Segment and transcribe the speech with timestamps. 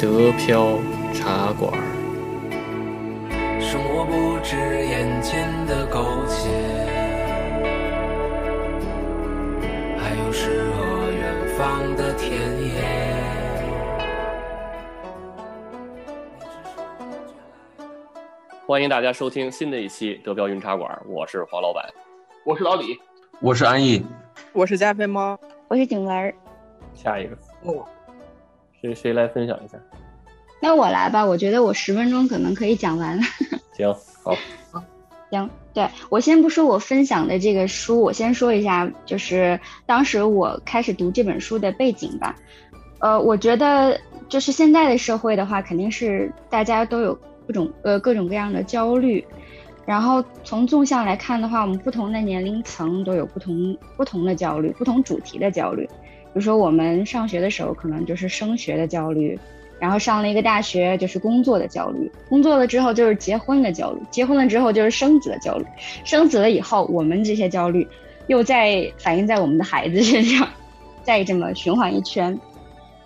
[0.00, 0.78] 德飘
[1.12, 1.72] 茶馆。
[3.60, 6.48] 生活不止眼前的苟且，
[9.98, 12.30] 还有诗和远方的田
[12.64, 12.80] 野。
[18.68, 21.84] 欢迎大家收听新的一期德标云茶馆，我是黄老板，
[22.44, 22.96] 我是老李，
[23.40, 24.06] 我是安逸，
[24.52, 25.36] 我是加菲猫，
[25.66, 26.34] 我是景文。
[26.94, 27.84] 下一个，哦，
[28.80, 29.78] 谁谁来分享一下？
[30.60, 33.18] 那我来吧，我觉得我十分钟可能可以讲完。
[33.76, 33.92] 行，
[34.22, 34.34] 好，
[34.72, 34.82] 好
[35.30, 42.34] 行，对我先不说我分享的这个书，我先说一下，就是当时我开始读这本书的背景吧。
[43.00, 47.14] 呃，我觉得就是现在的社会的话，肯定是大家都有
[47.46, 49.24] 各种呃各种各样的焦虑，
[49.86, 55.88] 然后从纵向来看的话，我们不同的年龄层都有不同不同的焦虑，不同主题的焦虑。
[56.38, 59.36] 比如说我们上学的时候，可能就是升学的焦虑。
[59.80, 65.64] 然后上了一个大学，就是工作的焦虑；工作了之后就是结婚的焦虑；结婚了之后就是生子的焦虑；
[66.04, 67.84] 生子了以后，我们这些焦虑
[68.28, 70.48] 又在反映在我们的孩子身上，
[71.02, 72.38] 再这么循环一圈。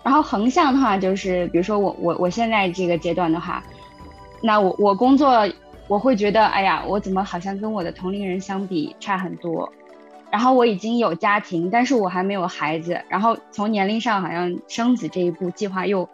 [0.03, 3.63] 然后横向的话，就是比如说我我我现在这个阶段的话，
[4.43, 5.43] 那我我工作
[5.87, 9.67] 我会觉得，哎呀，我怎么好像跟我的同龄人相比差很多？
[10.33, 12.99] 然后我已经有家庭，但是我还没有孩子。
[13.07, 16.09] 然后从年龄上，好像生子这一步计划又。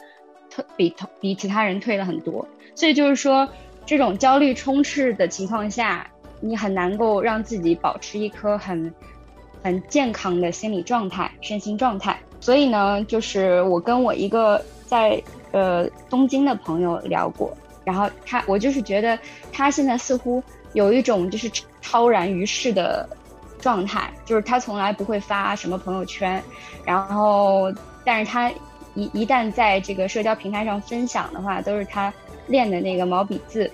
[0.51, 3.47] 退比同比其他人退了很多，所以就是说，
[3.85, 6.09] 这种焦虑充斥的情况下，
[6.41, 8.91] 你很难够让自己保持一颗很
[9.61, 12.19] 很健康的心理状态、身心状态。
[12.39, 19.19] 所以呢，就是我跟我一个在呃东京的朋友聊过，然后他我就是觉得
[19.51, 20.41] 他现在似乎
[20.73, 21.47] 有一种就是
[21.79, 23.07] 超然于世的
[23.59, 26.41] 状态，就是他从来不会发什么朋友圈，
[26.85, 27.71] 然后
[28.03, 28.51] 但是他。
[28.95, 32.11] 一一旦在这个社交平台上分享的话，都是他
[32.47, 33.71] 练的那个毛笔字，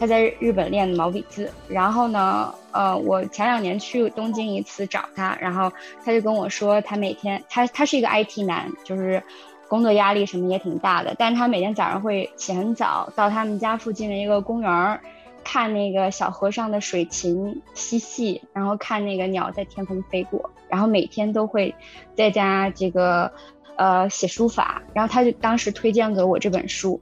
[0.00, 1.50] 他在日本练的毛笔字。
[1.68, 5.72] 然后呢，呃，我前两年去东京一次找他，然后
[6.04, 9.22] 他就跟我说，他每天他他是一个 IT 男，就是
[9.68, 15.00] 工作压力什么也挺大的，但是他每天早上会起很早，到他们家附近的一个公园儿，
[15.46, 21.72] 看那个小河上的水禽嬉戏，然后看那个鸟在天空飞过，然后每天都会
[22.16, 23.30] 在家这个。
[23.78, 26.98] 呃，写书法，然后他就当时推荐给我这本书，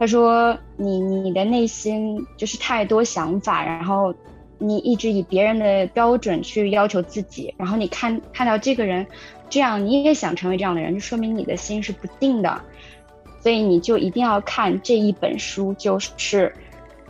[0.00, 4.12] 他说你你的内心就是太多想法，然后
[4.58, 9.06] 你一直以别人的标准去要求自己，然后你看看到这个人
[9.48, 12.60] 这样，你也想成为这样的人，就说明你的心是不定的，
[13.40, 16.52] 所以你就一定要看这一本书，就是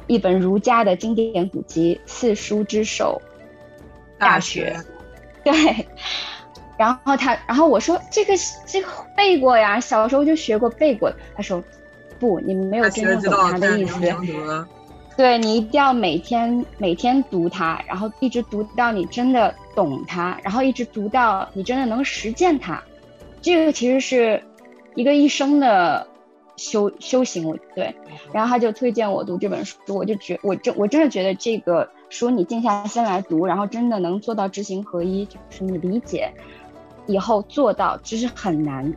[0.07, 3.21] 一本儒家的经典古籍，四书之首，
[4.19, 4.77] 《大学》，
[5.45, 5.87] 对。
[6.79, 8.35] 然后他，然后我说这个
[8.67, 11.13] 这个背过呀，小时候就学过背过。
[11.37, 11.63] 他说，
[12.19, 14.67] 不，你们没有真正懂他的意思。
[15.15, 22.83] 对你一定要每天每天读它，然后一直读到你真的懂它，然后一直读到你真的能实践它。
[23.43, 24.43] 这个其实是
[24.95, 26.05] 一个一生的
[26.57, 27.47] 修修行。
[27.47, 27.95] 我对，
[28.33, 36.31] 然后他就推荐我读这本书，我就觉我真我真的觉得这个书你静下心来读，然后真的能做到知行合一，就是你理解。
[37.07, 38.95] 以后做到其实很难，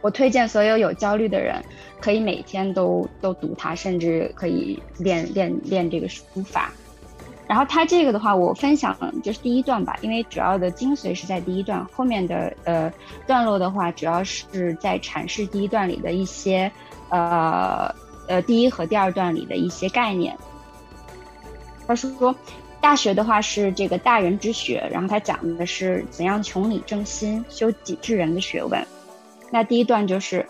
[0.00, 1.60] 我推荐所有有焦虑的人，
[2.00, 6.72] 可以每天都都读它，甚至可以练练练这个书法。
[7.46, 12.92] 然后它这个的话，我分享就是第一段吧，因为主要的精髓是在第一段，后面的呃
[13.26, 16.70] 段落的话，主要是在阐释第一段里的一些
[17.08, 17.94] 呃
[18.28, 20.36] 呃第一和第二段里的一些概念。
[21.86, 22.34] 他说。
[22.82, 28.84] 大学的话是这个大人之学，然后他讲的是怎样穷理正心、修己治人的学问。
[29.52, 30.44] 那第一段就是：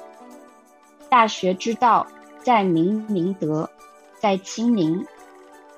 [1.10, 2.06] 大学之道，
[2.42, 3.68] 在明明德，
[4.18, 5.04] 在亲民，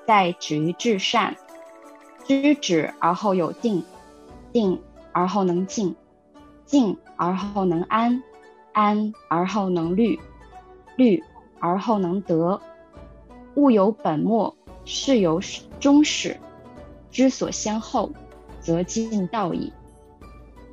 [0.05, 1.35] 在止于至善。
[2.25, 3.83] 知止而后有定，
[4.51, 5.95] 定而后能静，
[6.65, 8.23] 静而后能安，
[8.71, 10.19] 安而后能虑，
[10.95, 11.23] 虑
[11.59, 12.59] 而后能得。
[13.55, 14.55] 物有本末，
[14.85, 15.39] 事有
[15.79, 16.35] 终始。
[17.11, 18.11] 知所先后，
[18.59, 19.71] 则近道矣。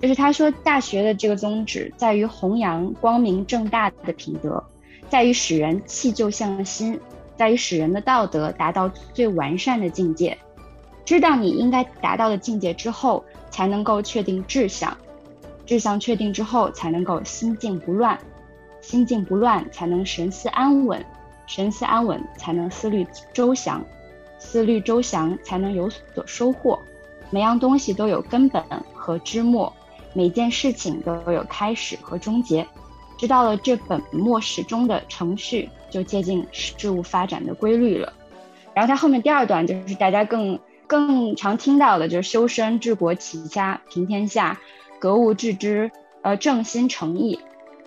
[0.01, 4.65] 就是他说，大学的这个宗旨在于弘扬光明正大的品德，
[5.09, 6.99] 在于使人弃旧向新，
[7.37, 10.37] 在于使人的道德达到最完善的境界。
[11.05, 14.97] 知道你应该达到的境界之后，才能够确定志向，
[15.67, 18.19] 志向确定之后，才能够心静不乱，
[18.81, 21.05] 心静不乱才能神思安稳，
[21.47, 23.85] 神思安稳才能思虑周详。
[24.39, 26.79] 思虑周详，才能有所收获。
[27.31, 28.63] 每样东西都有根本
[28.93, 29.73] 和枝末，
[30.15, 32.67] 每件事情都有开始和终结。
[33.17, 38.13] 知道了这本末始终的程序，就接近事物发展的规律了。
[38.75, 44.59] 然后它后面第二段就是大家更更常听到的，就是修身治国齐家平天下，
[44.99, 45.91] 格物致知，
[46.23, 47.39] 呃，正心诚意。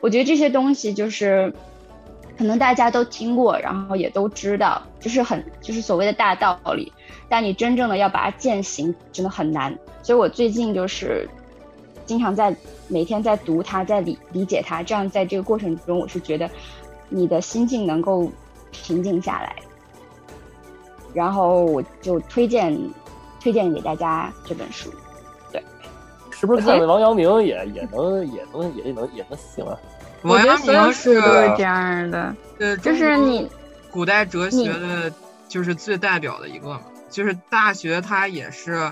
[0.01, 1.51] 我觉得这些东西就是
[2.37, 6.93] 可能大家都听过，然后也都知道，就是很就是所谓的大道理，
[7.27, 9.75] 但你真正的要把它践行，真的很难。
[10.03, 11.27] 所以我最近就是
[12.05, 12.55] 经常在
[12.87, 16.47] 每天在读它，在理理解它，这样在这个过程中，我是觉得
[17.09, 18.31] 你的心境能够
[18.71, 19.55] 平静下来。
[21.13, 22.77] 然后我就推荐
[23.39, 24.91] 推荐给大家这本书，
[25.51, 25.63] 对，
[26.29, 29.77] 是不是看王阳明也也能也能也能也能行啊？
[30.23, 31.21] 王阳明是
[31.55, 33.49] 这样的，对，就是你
[33.91, 35.13] 古代哲学的，
[35.47, 38.91] 就是最代表的一个嘛，就是《大学》它也是，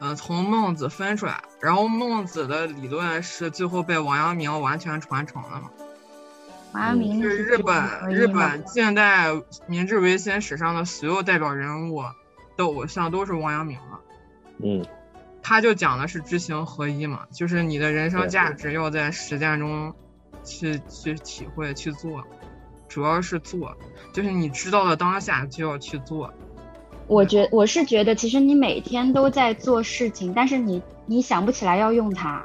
[0.00, 5.70] 嗯，从孟子分出来，然后孟子的理论是最后被王阳明完全传承了嘛。
[6.74, 9.28] 王阳明是日本日本近代
[9.68, 12.02] 明治维新史上的所有代表人物
[12.56, 14.00] 的偶像都是王阳明嘛。
[14.58, 14.84] 嗯，
[15.40, 19.94] 他就讲的是知行合一嘛，就是你的人生价值要在实践中
[20.42, 22.24] 去去体会去做，
[22.88, 23.76] 主要是做，
[24.12, 26.34] 就是你知道了当下就要去做。
[27.06, 32.44] 我觉我是觉得，其实你每天都在做事情，但是你你想不起来要用它。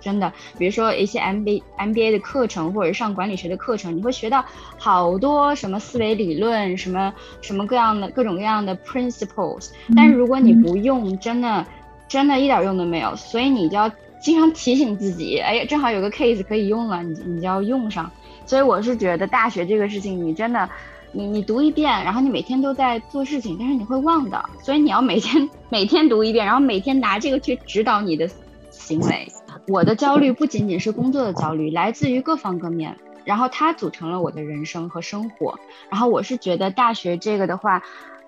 [0.00, 4.44] 真的，比如说一些 M B M B A 的课程，或者上管理学的课程，你会学到
[4.78, 9.70] 好多什么思维理论，什么什么各样的各种各样的 principles。
[9.94, 11.64] 但是如果你不用，真的
[12.08, 13.14] 真的一点用都没有。
[13.14, 18.10] 所以你就要经常提醒自己，哎，正好有个 case 可以用了，你你就要用上。
[18.46, 20.68] 所以我是觉得大学这个事情，你真的，
[21.12, 24.44] 你你读一遍，然后你每天都在做事情，但是你会忘的。
[24.62, 28.28] 所以你要每天每天读一遍，然后每天拿这个去指导你的
[28.70, 29.28] 行为。
[29.66, 35.58] 我的焦虑不仅仅是工作的焦虑，来自于各方各面，然后它组成了我的人生和生活。
[35.90, 37.82] 然后我是觉得大学这个的话，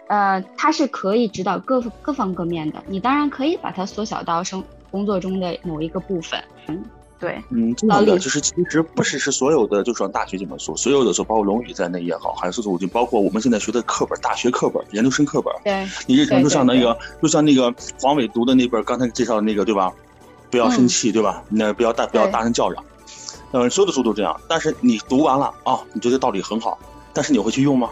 [0.08, 2.82] 呃，它是可以指导各各方各面的。
[2.87, 6.43] 你当然可以把它缩小到生工作中的某一个部分。
[6.69, 6.84] 嗯，
[7.19, 19.93] 对，嗯，这样的就是其实不只是所有的，就说大学这本书，所有的书，包括《论语》在内也好，还是说就包括我们现在学的课本，大学课本、研究生课本，对，你日常就像那个，就像那个黄伟读的那本刚才介绍的那个，对吧？
[20.52, 21.43] 不要生气，对吧？
[21.49, 22.84] 那不要大不要大声叫嚷，
[23.52, 24.38] 嗯，所有的书都这样。
[24.46, 26.78] 但是你读完了啊，你觉得道理很好，
[27.14, 27.88] 但是你会去用吗？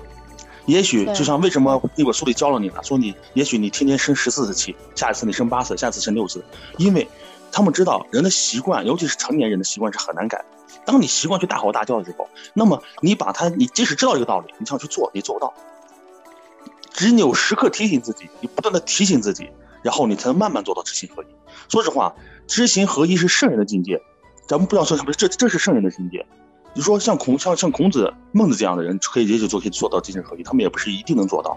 [0.67, 6.45] 也许就像为什么那本书里教了你了，说你也许你天天生十四次气，下一次你生八次，下次生六次，
[6.77, 7.09] 因为
[7.51, 10.45] 他们知道人的习惯，尤其是成年人的习惯是很难改。
[10.85, 15.55] 当你习惯去大吼大叫的时候，那么你把它，你即使知道这个道理，你想去做，你做不到。
[16.93, 19.49] 只有时刻提醒自己，你不断的提醒自己，
[19.83, 21.27] 然后你才能慢慢做到知行合一。
[21.69, 22.15] 说实话。
[22.47, 24.03] 知行合一是圣人的境界，
[24.49, 26.27] 咱们不要说什么，这这是圣人的境界。
[26.75, 31.57] 你说像孔像像孔子、孟子这样的人，可以也许就可以做到知行合一，他们也不是一定能做到。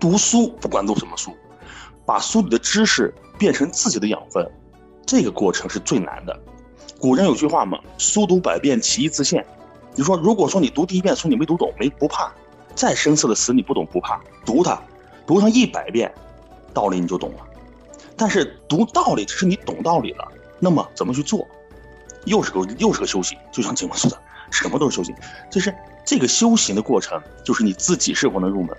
[0.00, 1.36] 读书不管读什么书，
[2.06, 4.50] 把书里的知识变成自己的养分，
[5.04, 6.34] 这个过程是最难的。
[6.98, 9.44] 古人有句话嘛，“书读百遍，其义自现。”
[9.94, 12.32] 你说，如果说你读第一遍书你没读懂，没不怕，
[12.74, 14.80] 再深涩的词你不懂不怕，读它，
[15.26, 16.10] 读上一百遍，
[16.74, 17.38] 道理你就懂了。
[18.16, 20.28] 但是读道理只是你懂道理了，
[20.60, 21.46] 那么怎么去做，
[22.24, 23.38] 又是个又是个修行。
[23.50, 24.18] 就像景文说的，
[24.50, 25.14] 什么都是修行。
[25.50, 28.76] 就是这个修行的过程，就是你自己是否能入门，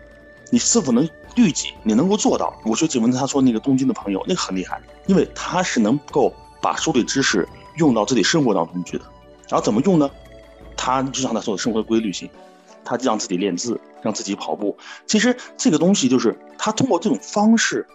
[0.52, 2.54] 你是否能律己，你能够做到。
[2.64, 7.48] 我觉得景文他说那个东京的朋友那个很厉害，因为他是能够把书里知识
[7.78, 9.06] 用到自己生活当中去的。
[9.50, 10.10] 然后怎么用呢？
[10.78, 12.30] 他就像他说的生活规律性，
[12.86, 14.77] 他就让自己练字，让自己跑步。
[15.06, 17.86] 其实这个东西就是他通过这种方式。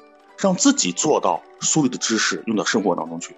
[0.42, 3.36] 让自己做到书里的知识用到生活当中去，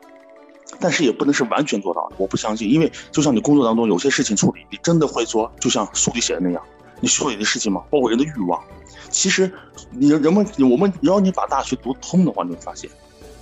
[0.79, 2.09] 但是也不能是完全做到。
[2.17, 6.63] 我不相信，因为就像你工作当中有些事情处理，你真的会说，就像书里写的那样，
[7.01, 7.83] 你处理的事情吗？
[7.91, 8.63] 包括人的欲望，
[9.11, 9.53] 其实
[9.91, 12.89] 你人们我们，只要你把大学读通的话，你会发现，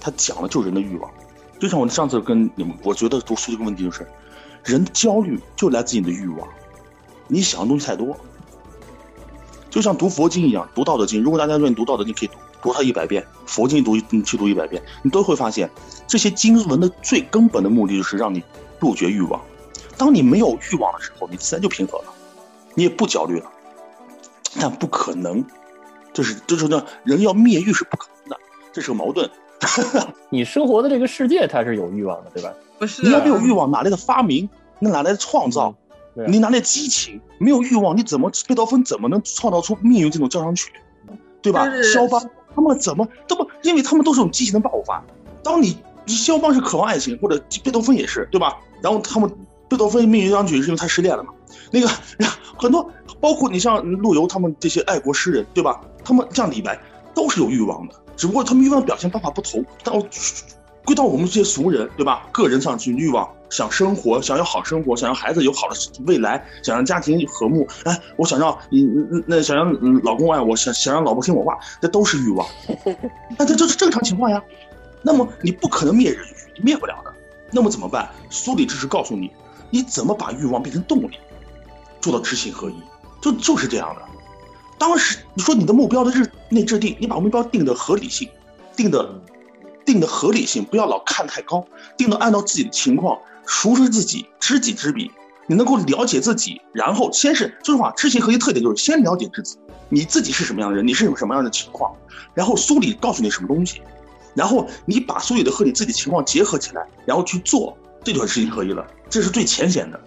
[0.01, 1.11] 他讲的就是人的欲望。
[1.59, 4.07] 就像我上次跟你们，我觉得读书这个问题就是，
[4.65, 6.49] 人焦虑就来自你的欲望，
[7.31, 8.17] 你想的东西太多。
[9.71, 12.35] 就像读佛经一样，读道德经，如果大家愿意读道德经，可以读。
[12.63, 15.71] 读它一百遍，佛经读你去读一百遍，你都会发现，
[16.07, 18.45] 这些经文的最根本的目的就是让你
[18.79, 19.41] 杜绝欲望。
[19.97, 22.13] 当你没有欲望的时候，你自然就平和了，
[22.75, 23.51] 你也不焦虑了。
[24.61, 25.43] 但不可能，
[26.13, 28.37] 就是就是呢，人要灭欲是不可能的，
[28.75, 29.31] 这是个矛盾。
[30.29, 32.53] 你生活的这个世界它是有欲望的，对吧？
[32.79, 34.47] 不是，你要没有欲望，哪来的发明？
[34.81, 35.75] 那哪来的创造？
[36.27, 37.21] 你拿那激情？
[37.39, 40.73] 没有欲望，你怎么贝多芬怎么能创造出命运这种交响曲？
[41.43, 41.67] 对吧？
[41.83, 42.23] 肖邦。
[42.53, 43.49] 他们怎么都不？
[43.63, 45.03] 因为他们都是有激情的爆发。
[45.43, 48.59] 当你肖邦是渴望爱情，或者贝多芬也是，对吧？
[48.83, 49.31] 然后他们
[49.69, 51.31] 贝多芬命运交响曲是因为他失恋了嘛？
[51.71, 51.89] 那个
[52.59, 52.91] 很多，
[53.21, 55.81] 包括你像陆游他们这些爱国诗人，对吧？
[56.05, 56.77] 他们像李白，
[57.15, 59.65] 都是有欲望的，只不过他们欲望表现方法不同。
[59.85, 60.05] 但我
[60.85, 62.27] 归到我们这些俗人，对吧？
[62.33, 67.67] 个人上去欲望，想生活，想要好生活，想让孩子有好的未来，想让家庭和睦。
[67.85, 68.89] 哎，我想让你
[69.27, 69.73] 那想让
[70.03, 72.47] 老公爱我，想想让老婆听我话，这都是欲望。
[73.39, 74.43] 那这这是正常情况呀。
[75.03, 77.13] 那么你不可能灭人欲，你灭不了的。
[77.51, 78.11] 那么怎么办？
[78.31, 79.31] 苏里知识告诉你，
[79.71, 81.19] 你怎么把欲望变成动力，
[82.01, 82.75] 做到知行合一，
[83.21, 84.03] 就就是这样的。
[84.79, 88.29] 当时你说你的目标的日内制定，你把目标定的合理性，
[88.75, 89.21] 定的。
[89.91, 91.67] 定的合理性，不要老看太高，
[91.97, 95.11] 定的按照自己的情况，熟知自己，知己知彼。
[95.49, 101.93] 你能够了解自己，然后先是这句话，知行合一特点就是先了解自己，你自己是什么样的人，你是什么样的情况，
[102.35, 103.83] 然后梳理告诉你什么东西，
[104.33, 110.01] 然后你把所有的和你自己情况结合起来，然后去做，这就是知行合一了，这是最浅显的。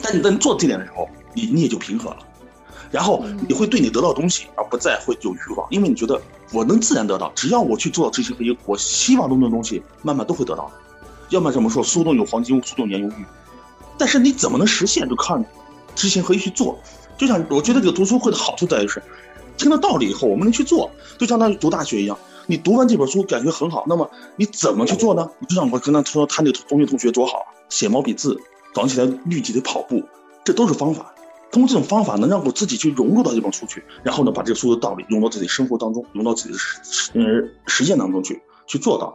[0.00, 2.18] 但你在做这点的时候，你你也就平和了。
[2.92, 6.20] 然后你会对你得到东西而不再会有欲望，因为你觉得
[6.52, 10.70] 我能自然得到，只要我去做到知行合一，我希望中的东西慢慢都会得到。
[11.30, 13.24] 要么怎么说，苏东有黄金屋，苏东年有玉。
[13.98, 15.42] 但是你怎么能实现，就靠
[15.94, 16.78] 知行合一去做。
[17.16, 19.02] 就像我觉得这个读书会的好处在于是，
[19.56, 22.18] 听了道理以后我们能去做，就相当于读大学一样。
[22.46, 25.28] 你读完这本书感觉很好，那么你怎么去做呢？
[25.48, 28.36] 就像我跟他说，他那个中学同学多好，写毛笔字，
[28.74, 30.02] 早上起来绿己的跑步，
[30.44, 31.11] 这都是方法。
[31.52, 37.22] 通过这种方法，能让我自己去融入到这本书去，然后呢，把这个书的道理融到自己生活当中，融到自己的实呃
[37.66, 39.14] 实践当中去，去做到。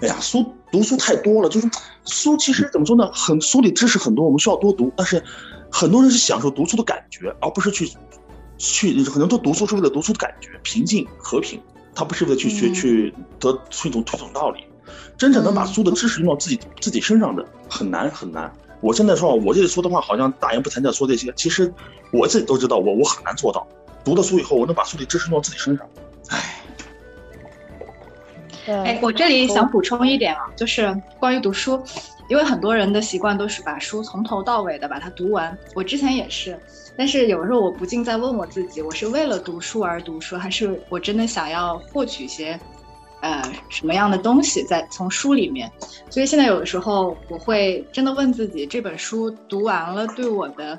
[0.00, 1.70] 哎呀，书读书太多了，就是
[2.04, 3.10] 书其实怎么说呢？
[3.12, 4.92] 很书里知识很多，我们需要多读。
[4.94, 5.22] 但是
[5.72, 7.90] 很多人是享受读书的感觉，而不是去
[8.58, 11.58] 去很多都读书是为了读书的感觉，平静和平，
[11.94, 14.64] 他不是为了去学去得去懂推懂道理。
[15.16, 18.52] 真正能把书的知识用到自己自己身上的，很难很难。
[18.84, 21.72] 我现在说，我这里说的话好像大言不惭的说这些，其实
[22.12, 23.66] 我自己都知道，我我很难做到。
[24.04, 25.88] 读了书以后，我能把书里知识用到自己身上，
[26.28, 26.60] 唉。
[28.66, 31.82] 哎，我这里想补充一点啊，就是关于读书，
[32.28, 35.56] 因为很多人的习惯都是把书从头到尾的把它读完。
[35.74, 36.58] 我之前也是，
[36.94, 42.60] 但是有时候我不禁在问我自己，我是为了读书而读书，还是我真的想要获取一些？
[43.24, 45.72] 呃，什么样的东西在从书里面？
[46.10, 50.78] 所以现在有的时候我会真的问自己，这本书读完了对我的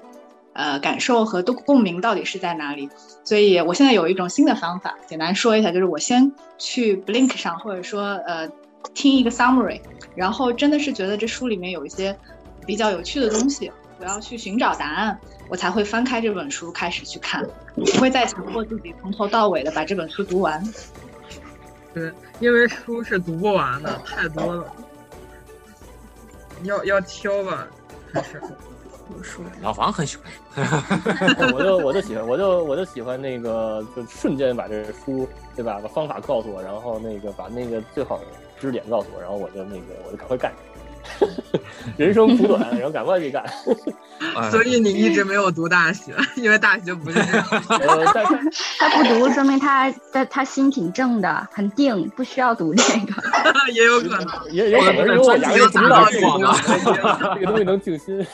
[0.54, 2.88] 呃感受和都共鸣到底是在哪里？
[3.24, 8.48] 所以我现在有一种新的方法，简单说一下，就是我先去 Blink 上，或者说呃
[8.94, 9.82] 听一个 summary，
[10.16, 12.16] 然后真的是觉得这书里面有一些
[12.64, 20.64] 比较有趣的东西，我要去寻找答案，我才会翻开这本书开始去看，不会再强迫自己从头到尾的把这本书读完。
[21.96, 24.66] 对，因为书是读不完的，太多了，
[26.64, 27.66] 要要挑吧，
[28.14, 28.40] 还是。
[29.62, 30.66] 老房很喜欢，
[31.54, 35.80] 我就我就喜欢，我就我就喜欢那个，就瞬间把这书，对吧？
[35.80, 38.26] 把方法告诉我，然后那个把那个最好的
[38.60, 40.52] 知识点告诉我，然后我就那个我就赶快干。
[41.98, 43.44] 人生苦短，然后赶快去干。
[44.52, 47.46] 所以你一直没有读大学，因为大学不是这样。
[48.80, 53.24] 他不读，说明他他他心挺正的，很定，不需要读这个。
[53.74, 58.26] 也有可能，也有可能是我压根不知道这个这个东西能静心。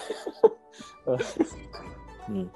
[2.30, 2.48] 嗯，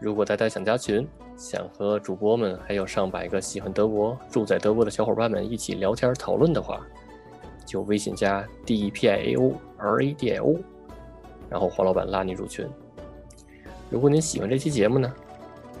[0.00, 6.80] 如果大家想加群，想和主播们还有上百个喜欢德国、住在德国的小伙伴们一起聊天讨论的话。
[7.64, 10.56] 就微信加 D E P I A O R A D I O，
[11.48, 12.68] 然后黄老板拉你入群。
[13.90, 15.12] 如果您喜欢这期节目呢，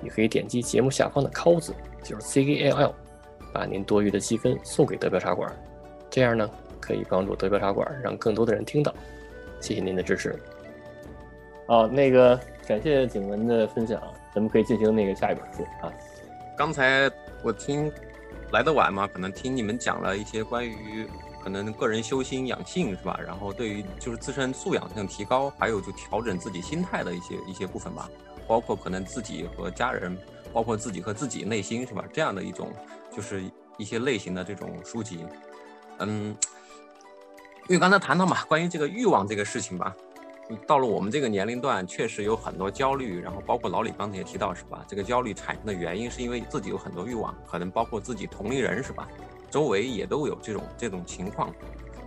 [0.02, 2.94] 也可以点击节目下方的 “call” 字，就是 C A L L，
[3.52, 5.50] 把您多余的积分送给德标茶馆，
[6.10, 6.48] 这样呢
[6.80, 8.94] 可以帮助德标茶馆让更多的人听到。
[9.60, 10.38] 谢谢您的支持。
[11.66, 14.00] 哦，那个感谢景文的分享，
[14.34, 15.92] 咱们可以进行那个下一本书啊。
[16.56, 17.10] 刚才
[17.42, 17.90] 我听
[18.52, 21.08] 来的晚嘛，可能听你们讲了一些关于。
[21.44, 23.20] 可能个人修心养性是吧？
[23.22, 28.08] 然后对于就是自身素养性提高，还有就调整自己心态的一些一些部分吧，
[28.48, 30.16] 包括可能自己和家人，
[30.54, 32.02] 包括自己和自己内心是吧？
[32.10, 32.72] 这样的一种
[33.14, 33.44] 就是
[33.76, 35.26] 一些类型的这种书籍，
[35.98, 36.34] 嗯，
[37.68, 39.94] 因为刚才谈到嘛，关于这个欲望这个事情吧，
[40.66, 44.82] 到了我们这个年龄段，确实有很多焦虑，然后包括老李刚才也提到是吧？
[44.88, 49.06] 这个焦虑产生的原因是因为自己有很多欲望，可能包括自己同龄人是吧？
[49.54, 51.48] 周围也都有这种这种情况，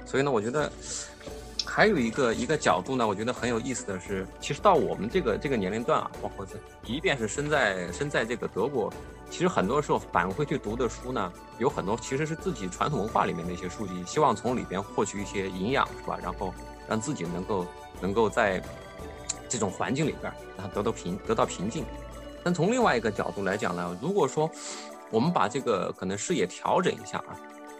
[0.05, 0.69] 所以呢，我觉得
[1.65, 8.91] 还有一个一个角度呢，我觉得很有意思的是，其实到我们这个这个年龄段啊，包括这，即便是身在身在这个德国，
[9.29, 16.19] 其实很多时候返回去读的书呢，有很多其实是自己传统文化里面的一些书籍，希望从里边获取一些营养，是吧？
[16.21, 16.53] 然后
[16.85, 17.65] 让自己能够
[18.01, 18.61] 能够在
[19.47, 21.85] 这种环境里边，然后得到平得到平静。
[22.43, 24.51] 但从另外一个角度来讲呢，如果说
[25.11, 27.35] 我们把这个可能视野调整一下啊。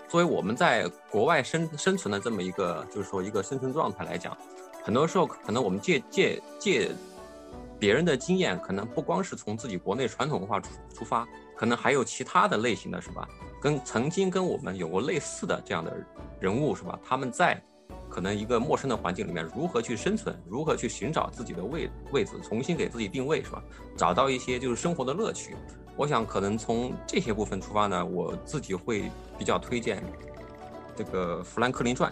[0.08, 4.38] 作为我们在国外生生存的这么一个，就是说一个生存状态来讲，
[4.84, 6.92] 很多时候可能我们借借借
[7.78, 13.28] 别人的经验，可能不光是从自己国内传统文化出出发，可能还有其他的类型的是吧？
[13.62, 15.94] 跟曾经跟我们有过类似的这样的
[16.40, 16.98] 人物是吧？
[17.04, 17.62] 他们在
[18.10, 23.62] 可能一个陌生的环境里面如何去生存，如何去寻找自己的位位置，重新给自己定位是吧？
[23.98, 25.54] 找到一些就是生活的乐趣。
[25.98, 30.02] 我想，可能从这些部分出发呢，我自己会比较推荐
[30.96, 32.12] 这个《富兰克林传》，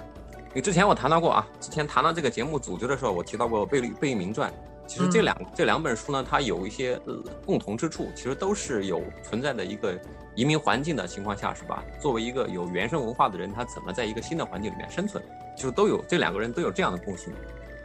[0.49, 4.51] 因为之前我谈到过啊，之前谈到这个节目组织的时候，我提到过《贝利贝聿铭传》。
[4.87, 9.99] 其实这两这两本书呢，它有一些呃共同之处，其实都是有存在的一个
[10.35, 11.83] 移民环境的情况下，是吧？
[11.99, 15.23] 作为一个有原生文化的人，他怎么在一个新的环境里面生存，
[15.55, 17.33] 就是都有这两个人都有这样的共性。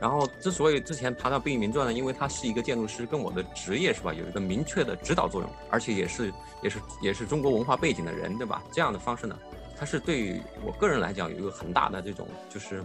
[0.00, 8.62] 然后，之所以之前谈到《贝聿铭传》呢，因为他是一个建筑师，跟我的职业是吧，有一个明确的指导作用，而且也是也是也是中国文化背景的人，对吧？
[8.72, 9.38] 这样的方式呢，
[9.78, 12.82] 它是对我个人来讲有一个很大的这种就是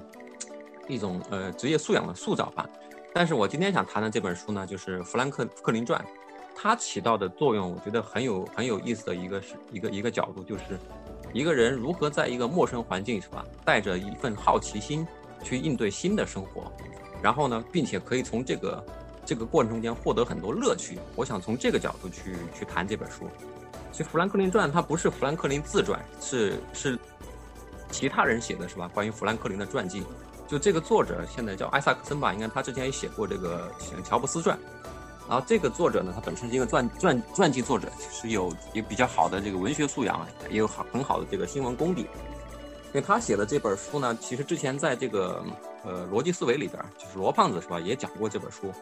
[0.90, 2.70] 一种呃职业素养的塑造吧。
[3.14, 5.98] 但是我今天想谈的这本书呢，就是《弗兰克克林传》，
[6.54, 10.78] 它起到的作用，我觉得很有很有意思的一个是一个一个角度，就是
[11.32, 15.08] 一个人如何在一个陌生环境是吧，带着一份好奇心
[15.42, 16.70] 去应对新的生活。
[17.26, 18.86] 然后呢，并且可以从这个
[19.26, 21.00] 这个过程中间获得很多乐趣。
[21.16, 23.28] 我想从这个角度去去谈这本书。
[23.92, 27.00] 其实《富兰克林传》它不是富兰克林自传，是是
[27.90, 28.88] 其他人写的是吧？
[28.94, 30.04] 关于富兰克林的传记。
[30.48, 33.72] 就这个作者现在叫艾萨克森吧，应该他之前也写过这个
[34.04, 34.56] 《乔布斯传》。
[35.28, 42.06] 然后这个作者呢，他本身是一个传传传记作者，其实有有比较好的这个文学素养，也有好很好的这个新闻功底。
[42.96, 45.44] 因为他写的这本书呢，其实之前在这个。
[45.88, 48.74] 呃，逻辑思维里边，就是罗胖子是吧，也讲过这本书，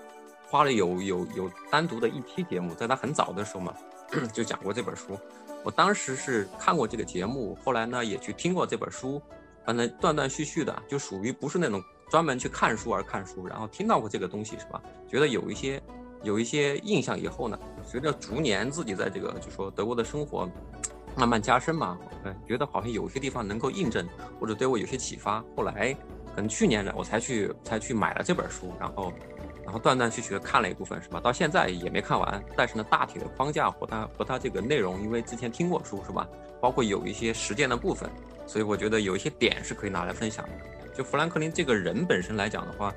[0.50, 3.74] 花了有有有单独的一期节目，在他很早的时候嘛，
[4.32, 5.20] 就讲过这本书。
[5.66, 9.22] 我当时是看过这个节目，后来呢也去听过这本书，
[9.66, 14.82] 反正断断续续的，就属于不是那种专门去看书而看书，然后听到过这个东西是吧？
[15.06, 15.84] 觉得有一些
[16.24, 20.50] 有一些印象以后呢，随着逐年自己在这个就说德国的生活
[21.16, 24.08] 慢慢加深嘛，嗯，觉得好像有些地方能够印证
[24.40, 25.96] 或者对我有些启发，后来。
[26.36, 29.14] 可能去年呢，我才去才去买了这本书，然后，
[29.64, 31.20] 然后断断续续的看了一部分，是吧？
[31.20, 36.28] 到现在也没看完，但是呢，大体的框架和它和它这个内容，因为之前听过书，是吧？
[36.60, 38.10] 包括有一些实践的部分，
[38.48, 40.52] 所以我觉得有一些点是可以拿来分享的。
[40.96, 42.92] 就富兰克林这个人本身来讲的话，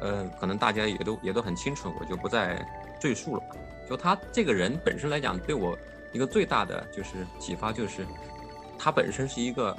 [0.00, 2.66] 呃，可能大家也都也都很清楚，我就不再
[2.98, 3.42] 赘述了。
[3.86, 5.78] 就他这个人本身来讲，对我
[6.12, 8.06] 一个最大的就是启发，就是
[8.78, 9.76] 他本身是一个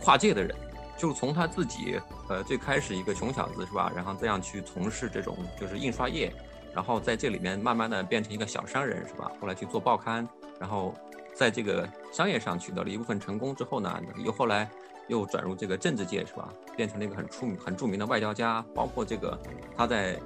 [0.00, 0.54] 跨界的人。
[0.98, 6.32] 就从他自己，呃，最开始一个穷小子是吧，然后这样去从事这种就是印刷业，
[6.74, 9.30] 然后在这里面慢慢的变成一个小商人是吧？
[9.38, 10.26] 后来去做报刊，
[10.58, 10.94] 然后
[11.34, 14.66] 在这个商业上取得了一部分成功之后呢，又后来
[15.08, 16.48] 又转入这个政治界是吧？
[16.74, 19.38] 变成了一个很出名、很著名的外交家，包括这个
[19.76, 20.18] 他在。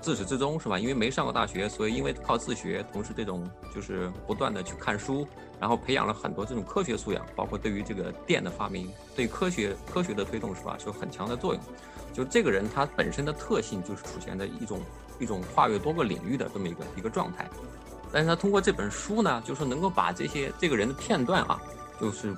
[0.00, 0.78] 自始至终是吧？
[0.78, 5.26] 因为没上过大学，所以因为靠自学，同时这种就是不断的去看书，
[5.60, 11.62] 然后培养了很多这种科学素养，包括对于这个电的发明，对科学科学的推动是吧，有很强的作用。
[12.14, 14.80] 就这个人他本身的特性就是出现的一种
[15.20, 17.48] 一种跨越多个领域的这么一个一个状态。
[18.10, 21.60] 但是他通过这本书呢，就是能够把这些这个人的片段啊，
[22.00, 22.34] 就是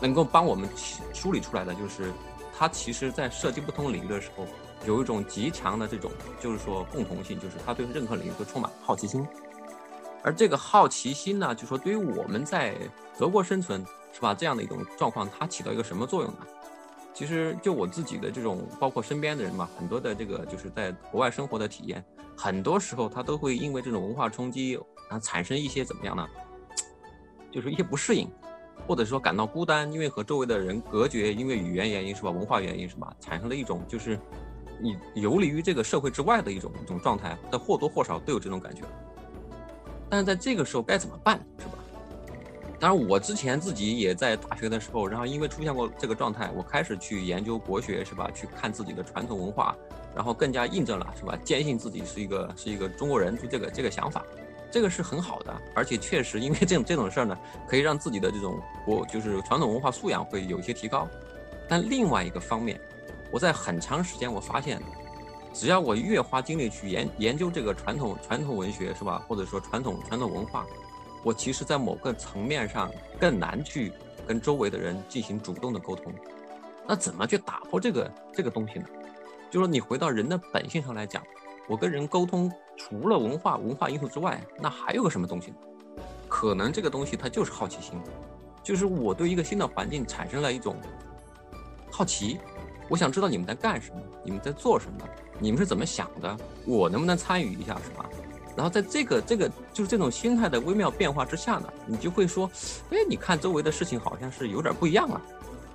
[0.00, 0.68] 能够帮我们
[1.12, 2.10] 梳理出来的，就是
[2.56, 4.46] 他其实在涉及不同领域的时候。
[4.84, 6.10] 有一种极强的这种，
[6.40, 9.26] 就是说共同性，就是他对任何领域都充满好奇心。
[10.22, 12.74] 而这个好奇心呢，就说对于我们在
[13.16, 14.34] 德国生存，是吧？
[14.34, 16.38] 这样的一种状况，它起到一个什么作用呢？
[17.14, 22.04] 其实就我自己的这种，包括身边的人嘛，很多的这个就是在国外生活的体验，
[22.36, 24.72] 很多时候他都会因为这种文化冲击，
[25.08, 26.26] 然后产生一些怎么样呢？
[27.50, 28.28] 就是一些不适应，
[28.86, 32.30] 或者说感到孤单，因为和周围的人隔绝，因为语言原因是吧？
[32.30, 33.14] 文化原因是吧？
[33.20, 34.18] 产生了一种就是。
[34.78, 38.82] 你游离于这个社会之外的一种一种状态，但或多或少都有这种感觉。
[40.08, 41.72] 但是在这个时候该怎么办，是吧？
[42.78, 48.30] 当然，我之前自己也在大学的时候，然后因为出现过这个状态，我开始去研究国学，是吧？
[48.34, 49.74] 去看自己的传统文化，
[50.14, 51.36] 然后更加印证了，是吧？
[51.42, 54.24] 坚信自己是一个是一个中国人，就这个这个想法，
[54.70, 57.36] 这个是很好的，而且确实因为这种这种事儿呢，
[57.66, 61.08] 可以让自己的这种国就是传统文化素养会有一些提高。
[61.68, 62.78] 但另外一个方面。
[63.30, 64.80] 我在很长时间我发现，
[65.52, 70.64] 只要我越花精力去研研究这个传统传统文学是吧，或者说传统传统文化，
[71.22, 73.92] 我其实在某个层面上更难去
[74.26, 76.12] 跟周围的人进行主动的沟通。
[76.86, 78.86] 那怎么去打破这个这个东西呢？
[79.50, 81.22] 就说你回到人的本性上来讲，
[81.68, 85.56] 我跟人沟通，除了文化文化因素之外，那还有个什么东西呢？
[86.28, 87.94] 可能这个东西它就是好奇心，
[88.62, 90.76] 就是我对一个新的环境产生了一种
[91.90, 92.38] 好奇，
[92.88, 95.06] 我想知道你们在干什么，你们在做什么，
[95.38, 98.06] 你们是怎么想的，我能不能参与一下，是吧？
[98.56, 102.50] 然后在这个这个就是这种心态的微妙变化之下呢，你就会说，
[102.90, 105.20] 哎，你看周围的事情好像是有点不一样啊。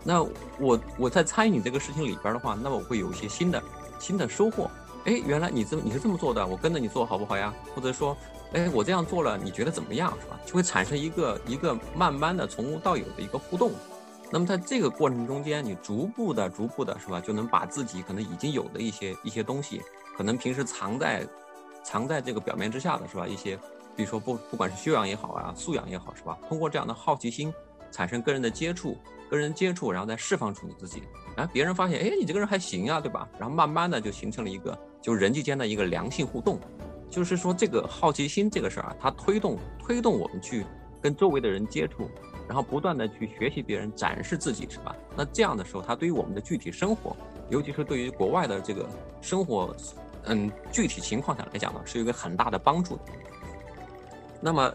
[0.04, 0.24] 那
[0.58, 3.62] 我我在参与你这个事情里边的话，那么我会有一些新的
[4.00, 4.68] 新的收获。
[5.06, 7.54] 哎，原来你这你是这么做的，我跟着你做好不好呀？
[7.76, 8.18] 或者说，
[8.54, 10.40] 哎，我这样做了，你觉得怎么样，是吧？
[10.44, 13.72] 就会产生一个一个慢慢的从无到有的一个互动。
[14.32, 17.20] 那么在这个过程中间，你逐步的、逐步的，是吧？
[17.20, 19.82] 就能把自己可能已经有的一些一些东西，
[20.16, 21.28] 可能平时藏在
[21.84, 23.28] 藏在这个表面之下的是吧？
[23.28, 23.58] 一些，
[23.96, 26.38] 比如说不不管是修养也好啊，素养也好，是吧？
[26.48, 27.54] 通过这样的好奇心，
[27.92, 28.98] 产生跟人的接触。
[29.30, 31.04] 跟人接触，然后再释放出你自己，
[31.38, 33.26] 然后别人发现，哎，你这个人还行啊，对吧？
[33.40, 36.60] 然后慢慢的就形成了一个，就人际间的一个良性互动。
[37.10, 40.66] 就是说，这个好奇心这个事儿啊，它推动推动我们去
[41.02, 42.10] 跟周围的人接触，
[42.52, 44.94] 然后不断的去学习别人，展示自己，是吧？
[45.16, 47.16] 那这样的时候，它对于我们的具体生活，
[47.48, 48.86] 尤其是对于国外的这个
[49.22, 49.74] 生活，
[50.26, 53.02] 嗯，具体情况下来讲呢，是一个很大的帮助的。
[54.42, 54.70] 那么。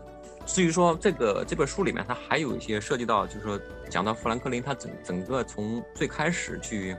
[0.46, 3.60] 至于说这个这本书里面，它还有一些涉及到，就是说
[3.90, 6.94] 讲到富兰克林他整整个从最开始去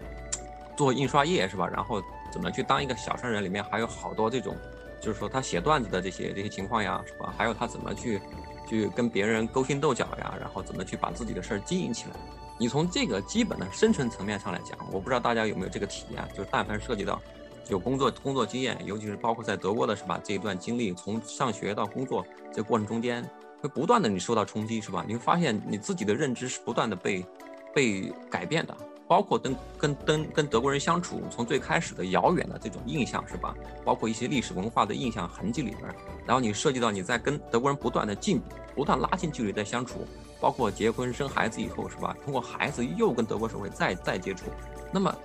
[0.76, 1.66] 做印刷业是吧？
[1.66, 4.54] 然后怎么去当一个小商人，里面还有好多这种，
[5.00, 7.34] 就是说他写段子的这些这些情况呀，是吧？
[7.38, 8.20] 还有他怎么去
[8.68, 12.12] 去跟别人勾心斗角呀，然后怎么去把自己的事儿经营起来。
[12.60, 17.22] 你从这个基本的生存层面上来讲，我不知道大家有没有这个体验，就是但凡涉及到
[17.70, 20.20] 有工作工作经验，尤其是包括在德国的是吧？
[20.24, 23.28] 这一段经历，从上学到工作这过程中间。
[23.60, 25.04] 会不断的你受到冲击是吧？
[25.08, 27.26] 你会发现你自己的认知是不断的被
[27.74, 28.78] 被改变的，
[29.08, 33.56] 包括跟跟跟跟德国人相处，从最开始的遥远的这种印象是吧？
[33.86, 35.84] 包括一些历史文化的印象痕迹里边，
[36.26, 38.42] 然后你涉及到你在跟德国人不断的近
[38.76, 40.06] 不断拉近距离在相处，
[40.40, 42.16] 包括结婚生孩子以后是吧？
[42.24, 44.46] 通过孩子又跟德国社会再再接触，
[44.92, 45.16] 那么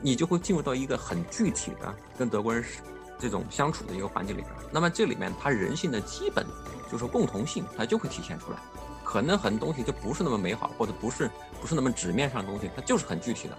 [0.00, 2.64] 你就会进入到一个很具体的跟德国人
[3.18, 4.52] 这种相处的一个环境里边。
[4.70, 6.46] 那么这里面它人性的基本。
[6.92, 8.58] 就是共同性，它就会体现出来。
[9.14, 13.56] 可能很多东西就不是那么美好，或者不是不是那么纸面上的东西，它就是很具体的。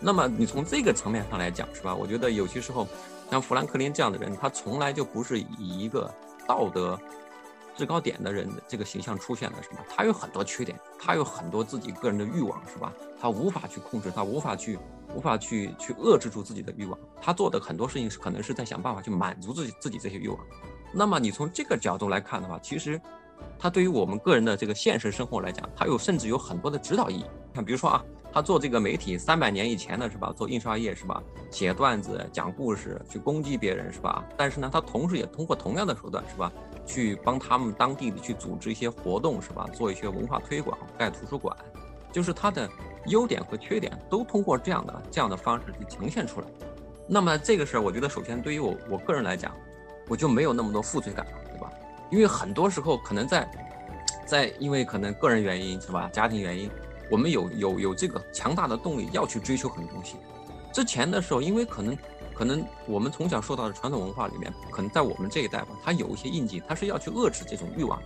[0.00, 1.94] 那么你从这个层面上来讲，是吧？
[1.94, 2.84] 我觉得有些时候，
[3.30, 6.12] 像富兰克林这样的人，他从来就不是以一个
[6.48, 6.98] 道德
[7.76, 9.84] 制高点的人这个形象出现的，是吧？
[9.88, 12.92] 他有很多缺点，他有很多自己个人的欲望，是吧？
[13.20, 14.76] 他无法去控制，他无法去
[15.14, 16.98] 无法去去遏制住自己的欲望。
[17.22, 20.36] 他做的很多事情是可能是在想办法去满足自己自己这些欲望。
[20.92, 23.00] 那么你从这个角度来看的话，其实，
[23.58, 27.24] 它对于我们个人的这个现实生活来讲，它有甚至有很多的指导意义。
[27.54, 30.32] 像比如说啊，他做这个媒体三百年以前的是吧？
[30.36, 31.22] 做印刷业是吧？
[31.50, 34.24] 写段子、讲故事，去攻击别人是吧？
[34.36, 36.52] 但是呢，他同时也通过同样的手段是吧？
[36.86, 39.68] 去帮他们当地的去组织一些活动是吧？
[39.72, 41.56] 做一些文化推广，盖图书馆，
[42.12, 42.68] 就是他的
[43.06, 46.46] 优点和缺点都通过这样的这样的方式去呈现出来。
[47.08, 49.52] 那么这个事儿，我觉得首先对于我我个人来讲。
[50.10, 51.32] 我就没有那么多负罪感了，
[52.10, 53.50] 因为很多时候可能在，
[54.26, 56.70] 在因为可能个人原因是吧，家庭原因，
[57.10, 60.16] 我们有有有这个强大的动力要去追求很多东西。
[60.72, 61.96] 之前的时候，因为可能
[62.34, 68.00] 可能我们从小受到的传统文化里面，可能在我们这一代吧，它有一些印记，它是要去遏制这种欲望，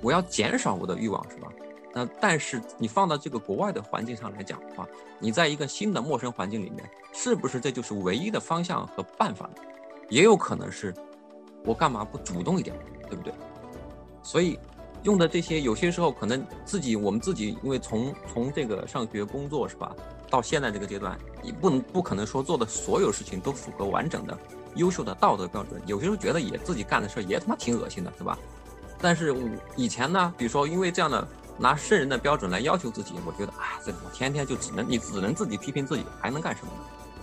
[0.00, 1.48] 我要减少我的欲望，是吧？
[1.92, 4.84] 那但是你放到这个国外的环境上来讲的话，
[5.20, 9.54] 你在一个新的陌生环境里面，是不是这就是唯一的方向和办法呢？
[10.08, 10.92] 也有可能是，
[11.64, 12.74] 我干嘛不主动一点，
[13.08, 13.32] 对不对？
[14.22, 14.58] 所以
[15.02, 19.94] 用的这些，有些时候可能自己我们自己，因为从从这个上学工作是吧，
[20.30, 24.36] 到现在这个阶段，你不能不可能说做的所有事情都符合完整的、
[24.76, 25.80] 优秀的道德标准。
[25.86, 28.38] 有些时候觉得也自己干的事儿也他妈挺恶心的，是吧？
[28.98, 29.36] 但是
[29.76, 36.78] 以前呢，比如说因为这样的拿圣人的标准来要求自己，我觉得啊，这我天天就只能你只能自己批评自己，还能干什么呢？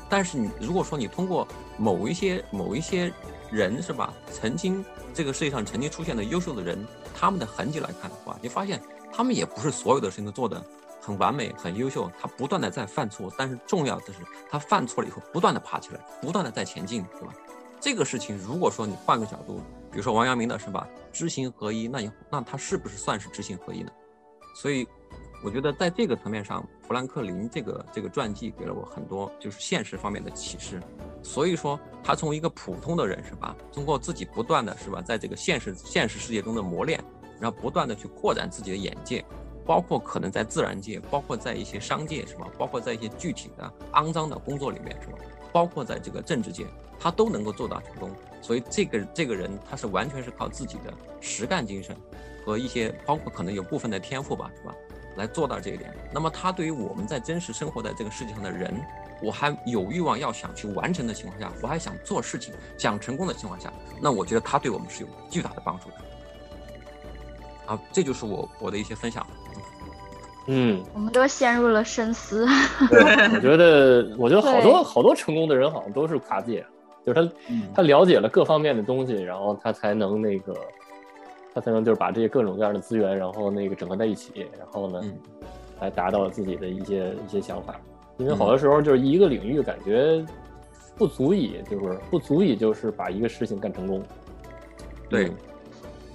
[0.07, 3.11] 但是你如果说你通过某一些某一些
[3.51, 4.83] 人是吧，曾经
[5.13, 10.63] 这个世界上曾经出现的优秀的人，他们的痕迹来看的话，你发现他们也不是所有的事情都做得
[11.01, 17.33] 很完美、很优秀，他不断的在犯错，但是重要的是他犯错了以后不断的爬起来，不断的在前进，对吧？
[17.79, 19.61] 这个事情如果说你换个角度，
[19.91, 23.91] 比如说王阳明的是吧，知行合一，那你那他是不是算是知行合一呢？
[24.55, 24.87] 所以
[25.43, 30.79] 我觉得在这个层面上，富兰克林这个这个传记给了我很多就是现实方面的启示。
[31.23, 37.03] 所以说，他从一个普通的人是吧，通过自己不断的是吧，在这个现实现实世界中的磨练，
[37.39, 39.25] 然后不断的去扩展自己的眼界，
[39.65, 45.17] 包括可能在自然界，包括在一些商界是吧，包括在一些具体的肮脏的工作里面是吧，
[45.51, 46.67] 包括在这个政治界，
[46.99, 48.11] 他都能够做到成功。
[48.43, 51.95] 所以这个这个人他是完全是靠自己的实干精神
[52.45, 54.75] 和一些包括可能有部分的天赋吧，是吧？
[55.17, 58.73] 来做到这一点，那么他对于我们在真实生活在这个世界上的人，
[59.21, 63.71] 我还有欲望要想去完成的情况下，我还想做事情、想成功的情况下，
[64.01, 65.95] 那我觉得他对我们是有巨大的帮助的。
[67.67, 69.25] 啊，这就是我我的一些分享。
[70.47, 72.47] 嗯，我们都陷入了深思。
[72.89, 76.65] 我觉得，我觉得好多好多成功的人好像都是跨界，
[77.05, 77.31] 就是他
[77.75, 80.55] 他了解了各方面的东西，然后他才能那个。
[81.53, 85.01] 他才能就是把这些各种各样的资源，然后那个整合在一起，然后呢，
[85.81, 87.75] 来达到自己的一些一些想法。
[88.17, 90.23] 因为好多时候就是一个领域感觉
[90.95, 94.01] 不足以，就是不足以就是把一个事情干成功。
[95.09, 95.29] 对，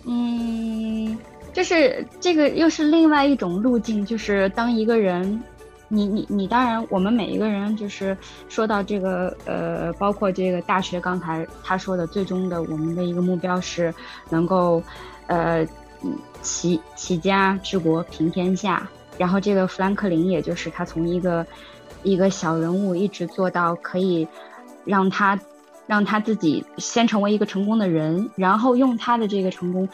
[0.06, 1.18] 嗯，
[1.52, 5.42] 就是这个又是另外一种路径，就是当一个人，
[5.88, 8.16] 你你你，当然我们每一个人就是
[8.48, 13.92] 说到这个呃，包括这个大学刚才他说的，最终的我们的一个目标是
[14.30, 14.82] 能够。
[15.26, 15.66] 呃，
[16.40, 21.44] 齐齐家治国平天下，然后这个富兰克林，也就是他从一个
[22.04, 24.28] 一个小人物一直做到可以
[24.84, 25.38] 让他
[25.86, 29.88] 让他自己先成为一个成功的人，然后用他的这个成功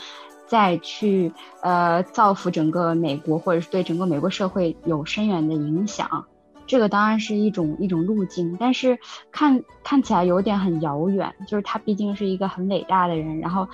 [0.46, 6.26] 再去呃造福整个美国，或者是对整个美国社会有深远的影响。
[6.66, 8.98] 这个当然是一种一种路径，但是
[9.30, 13.66] 看看起来有点很遥远，就是他毕竟是一个很伟大的人，然后。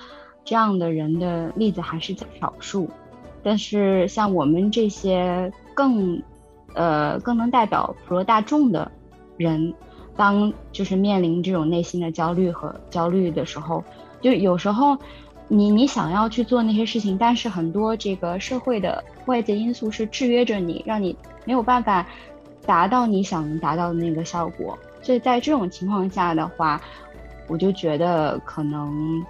[0.49, 2.89] 这样的人的例子还是在少数，
[3.43, 6.19] 但是像我们这些更，
[6.73, 8.91] 呃，更能代表普罗大众的
[9.37, 9.71] 人，
[10.17, 13.83] 当就是面临这种内心的焦虑和焦虑的时候，
[14.21, 14.97] 就有时候，
[15.47, 22.03] 你你想要去做那些事情，但是很多这个社会的外界因素是制约着你，让你没有办法
[22.65, 24.75] 达到你想达到的那个效果。
[25.03, 26.81] 所以在这种情况下的话，
[27.47, 29.23] 我就觉得可能。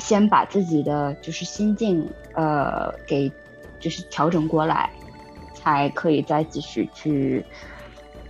[0.00, 3.30] 先把自己的就是心境，呃，给
[3.78, 4.90] 就是调整过来，
[5.54, 7.44] 才可以再继续去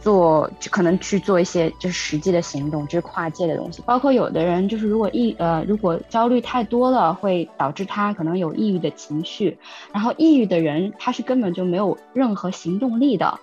[0.00, 3.82] 做，就可能去做一些就是实际的行动，就是跨界的东西。
[3.86, 9.58] 包括有的人就是如果抑呃如果焦虑太多了，会导致他可能有抑郁的情绪，
[9.92, 13.38] 然后抑郁的人他是根本就没有任何行动力的。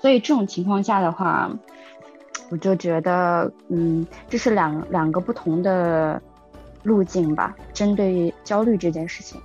[0.00, 1.50] 所以这种情况下的话，
[2.50, 6.20] 我就觉得，嗯，这是两两个不同的。
[6.84, 9.40] 路径吧，针对于焦虑这件事情。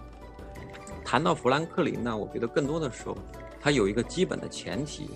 [1.04, 3.18] 谈到富兰克林呢，我觉得更多的时候，
[3.60, 5.10] 他有一个基本的前提，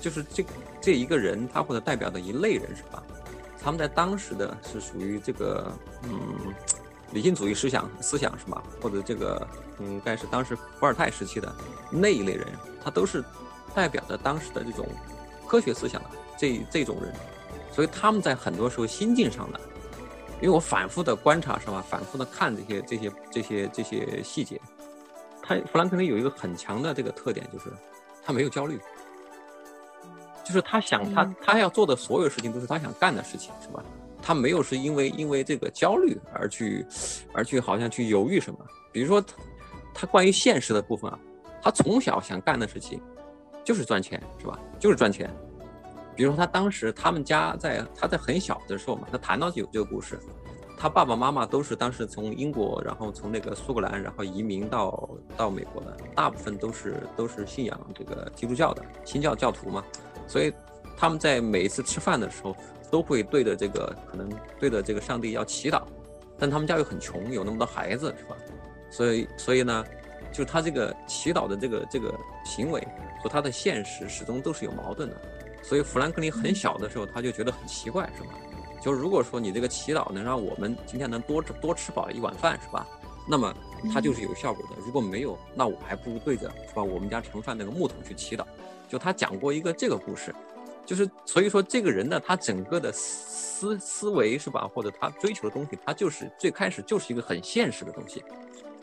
[0.00, 0.44] 就是这
[0.80, 3.00] 这一个人，他或者代表的一类人是吧？
[3.62, 5.72] 他们在当时的是属于这个
[6.04, 6.10] 嗯
[7.12, 8.62] 理性主义思想思想是吧？
[8.80, 9.46] 或者这个
[9.80, 11.54] 应该是当时伏尔泰时期的
[11.90, 12.46] 那一类人，
[12.82, 13.22] 他都是
[13.74, 14.86] 代表着当时的这种
[15.46, 17.12] 科学思想的这这种人，
[17.72, 19.60] 所以他们在很多时候心境上呢。
[20.40, 24.60] 因为我反复的观察是吧，反复的看这些这些这些这些细节，
[25.42, 27.70] 他弗兰克林有一个很强的这个特点，就是
[28.22, 28.78] 他没有焦虑，
[30.44, 33.82] 就是他想他他要做的所有事情都是他想干的事情，是吧？
[34.22, 36.84] 他没有是因为因为这个焦虑而去
[37.32, 38.58] 而去好像去犹豫什么。
[38.92, 39.36] 比如说他
[39.94, 41.18] 他关于现实的部分啊，
[41.62, 43.00] 他从小想干的事情
[43.64, 44.58] 就是赚钱，是吧？
[44.78, 45.30] 就是赚钱。
[46.16, 50.18] 比如说，他当时他们家在他在很小的时候嘛，他谈到有这个故事，
[50.78, 59.84] 他爸爸妈妈都是当时从英国，然后从那个苏格兰，然后移民到到美国的，大部分都是都是信仰这个基督教的新教教徒嘛，
[60.26, 60.50] 所以
[60.96, 62.56] 他们在每一次吃饭的时候，
[62.90, 64.26] 都会对着这个可能
[64.58, 65.82] 对着这个上帝要祈祷，
[66.38, 68.36] 但他们家又很穷，有那么多孩子是吧？
[68.90, 69.84] 所以所以呢，
[70.32, 72.80] 就他这个祈祷的这个这个行为
[73.22, 75.16] 和他的现实始终都是有矛盾的。
[75.68, 78.28] 所以富兰克林很小的时候，他就觉得很奇怪，是吧？
[78.80, 82.86] 就如果说你这个祈祷能让我们今天能多多吃饱一碗饭，是吧？
[83.28, 83.52] 那么
[83.92, 84.76] 它就是有效果的。
[84.84, 86.84] 如果没有，那我还不如对着是吧？
[86.84, 88.44] 我们家盛饭那个木桶去祈祷。
[88.88, 90.32] 就他讲过一个这个故事，
[90.84, 94.70] 就是所以说这个人呢，他整个的思思维是吧？
[94.72, 98.22] 或者他追求的东西，他就是最开始就是一个很现实的东西。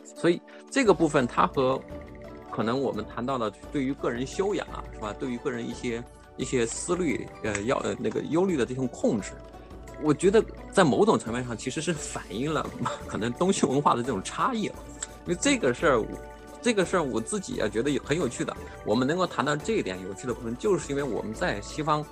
[0.03, 1.81] 所以这个部分，他和
[2.51, 5.15] 可能我们谈到的对于个人修养啊，是吧？
[5.17, 6.03] 对于个人一些。
[6.37, 9.31] 一些思虑，呃，要呃那个忧虑的这种控制，
[10.01, 12.65] 我觉得在某种层面上其实是反映了
[13.07, 14.63] 可能东西文化的这种差异。
[15.25, 16.05] 因为这个事儿，
[16.61, 18.55] 这个事儿我自己啊觉得有很有趣的。
[18.85, 22.05] 我们能够谈到这一点有趣的部分，就是因为我们在西方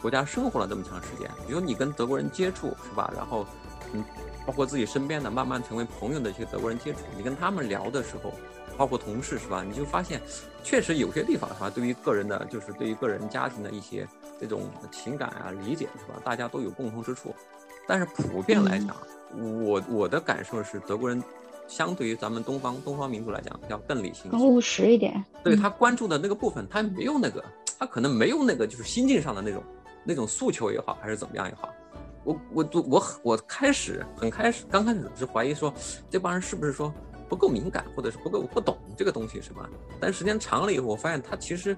[0.00, 1.30] 国家生活了这么长时间。
[1.46, 3.12] 比如你跟德国人接触是吧？
[3.16, 3.46] 然后
[3.92, 4.02] 嗯，
[4.46, 8.32] 包括自己身边的慢慢成为朋友的一些德国人接触，你跟他们聊的时候，
[8.80, 9.62] 包括同事是吧？
[9.62, 10.22] 你就发现，
[10.64, 11.68] 确实有些地方是吧？
[11.68, 14.08] 对于个人的，就是对于个人家庭的一些
[14.40, 16.18] 这种情感啊、理解是吧？
[16.24, 17.34] 大家都有共同之处。
[17.86, 18.96] 但是普遍来讲，
[19.36, 21.22] 我我的感受是，德国人
[21.68, 25.22] 相对于咱们东方东方民族来讲，要更理性、更务实一点。
[25.44, 27.44] 对他关注的那个部分，他没有那个，
[27.78, 29.62] 他可能没有那个，就是心境上的那种
[30.04, 31.68] 那种诉求也好，还是怎么样也好。
[32.24, 35.70] 我我我我我开始很开始刚开始是怀疑说，
[36.08, 36.90] 这帮人是不是说
[37.30, 39.70] 不够敏感，或者是不够不懂这个东西是吧？
[40.00, 41.76] 但时间长了以后，我发现他其实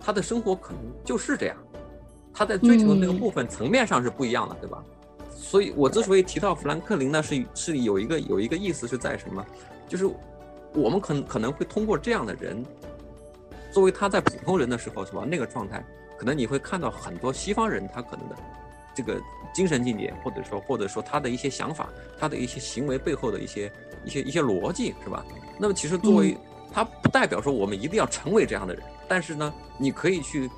[0.00, 1.56] 他的生活可能就是这样，
[2.34, 4.82] 他在追求的那个部分层面上是不一样的，对吧？
[5.30, 9.46] 所以，我之所以提到富兰克林呢，是是有一个有一个意思是在什么？
[9.86, 10.04] 就是
[10.74, 12.62] 我们可能可能会通过这样的人，
[13.70, 15.24] 作为他在普通人的时候，是吧？
[15.24, 15.82] 那个状态，
[16.18, 18.36] 可能你会看到很多西方人他可能的
[18.94, 19.18] 这个
[19.54, 23.72] 精神境界，或者说或者说他的一些想法，他的一些行为背后的一些
[24.04, 25.24] 一些一些逻辑，是吧？
[25.58, 26.36] 那么其实作为
[26.72, 30.50] 它不代表说我们一定要成为这样的人，但是呢，你可以去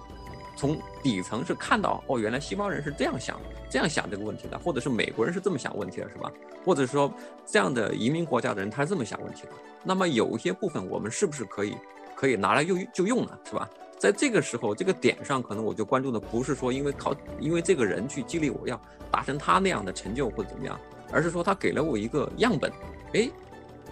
[0.57, 3.43] 从底层是看到哦，原来西方人是这样想的。
[3.71, 6.31] 这样想这个问题的，或者是美国人是这么想问题的，是吧？
[6.65, 7.13] 或者说
[7.47, 9.51] 这样的移民国家的人他是这么想问题的。
[9.85, 11.77] 那么有一些部分我们是不是可以
[12.17, 13.71] 可以拿来用就用呢，是吧？
[13.97, 20.77] 在这个时候这个点上，可能我就关注的不是说因为靠因为这个人去激励我要达成他那样的成就或者怎么样，
[21.13, 22.73] 而是说他给了我一个样本，
[23.15, 23.31] 哎，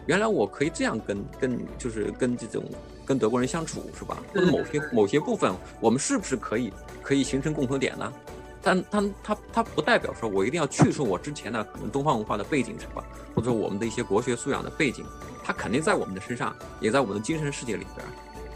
[0.07, 2.64] 原来我可以这样跟跟就是跟这种
[3.04, 4.18] 跟德国人相处，是吧？
[4.33, 8.12] 或者某些某些部分我们是不是可以可以形成共同点呢？
[8.61, 13.04] 但他他他不代表说我一定要去除我之前的可能东方文化的背景是吧？
[13.35, 15.04] 或者说我们的一些国学素养的背景，
[15.44, 18.07] 它肯定在我们的身上，也在我们的精神世界里边。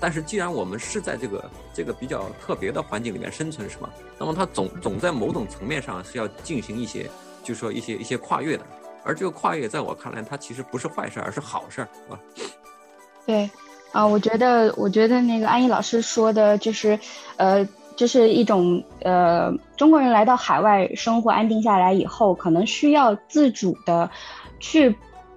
[0.00, 3.88] 但是既然我们是在这个这个比较特别的环境里面生存是吧？
[4.18, 7.08] 那么它总总在某种层面上是要进行一些，
[7.44, 8.66] 就是说一些一些跨越的。
[9.04, 12.20] 而这个跨越在我看来，它其实不是坏事，而是好事，是吧？
[13.26, 13.50] 对，
[13.92, 16.98] 啊，我觉得我觉得那个安逸老师说的就是，
[17.36, 17.66] 呃。
[17.94, 24.10] 这是一种呃，中国人来到海外生活安定下来以后，可能需要自主的
[24.58, 24.96] 去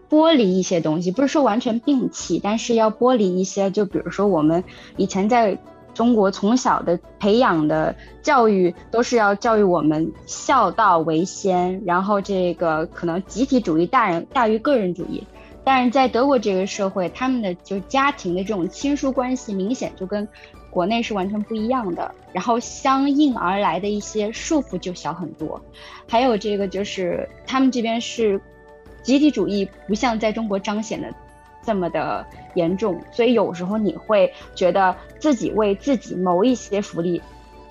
[0.10, 3.70] 剥离一些东西，不是说完全摒弃，但是要剥离一些。
[3.70, 4.64] 就比如说我们
[4.96, 5.56] 以前在
[5.96, 15.26] 中国从小的培养的教育，都是要教育我们孝道为先，然后这个可能集体主义大人大于个人主义。
[15.64, 20.28] 但是在德国这个社会，他们的就家庭的这种亲疏关系明显就跟。
[20.76, 25.62] 国内是完全不一样的，然后相应而来的一些束缚就小很多。
[26.06, 28.42] 还有这个就是他们这边是
[29.02, 31.08] 集体主义，不像在中国彰显的
[31.66, 37.22] 这么的严重，所以有时候你会觉得自己为自己谋一些福利，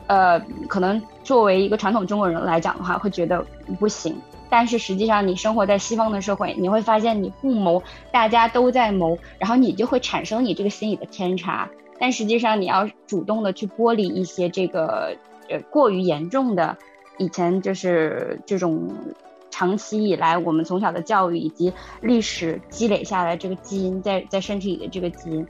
[0.06, 3.44] 呃，可能作为一个传统中国人来讲的话，会觉得
[3.78, 4.16] 不行。
[4.50, 11.68] 但是实际上你生活在西方的社会，你会发现你不谋，大家都在谋，然后你就会产生你这个心理的偏差。
[11.98, 15.16] 但实际上，你要主动的去剥离一些这个
[15.48, 16.76] 呃过于严重的，
[17.18, 18.92] 以前就是这种
[19.54, 25.46] 长期以来我们从小的教育以及历史积累下来这个基因在在身体里的这个基因，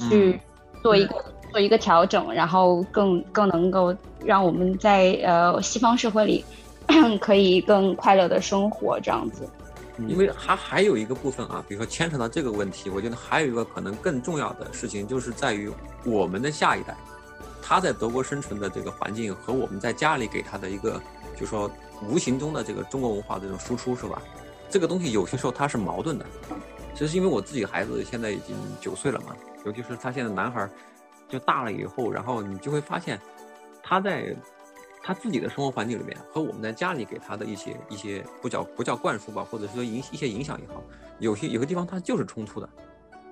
[0.00, 0.40] 去
[0.82, 6.44] 做一个做一个调整，然后更更能够让我们在呃西方社会里
[7.20, 9.48] 可以更快乐的生活这样子。
[10.08, 15.70] 因为还还有一个部分啊，比如说牵扯到这个问题，我觉得还有一个可能更重要的事情，就是在于
[16.04, 16.96] 我们的下一代，
[17.62, 21.00] 他在德国生存的这个环境和我们在家里给他的一个，
[21.38, 21.70] 就说
[22.02, 24.22] 无形中的这个中国文化的这种输出，是吧？
[24.68, 26.26] 这个东西有些时候它是矛盾的。
[26.94, 30.68] 其实因为我自己孩子现在已经九岁了嘛，尤其是他现在男孩
[31.28, 33.20] 就大了以后，然后你就会发现
[33.82, 34.34] 他在。
[35.02, 40.82] 他自己的生活环境里面和我们在家里给他的一些一些不叫不叫灌输吧，或者说影一些影响也好，
[41.20, 42.68] 有些有些地方它就是冲突的。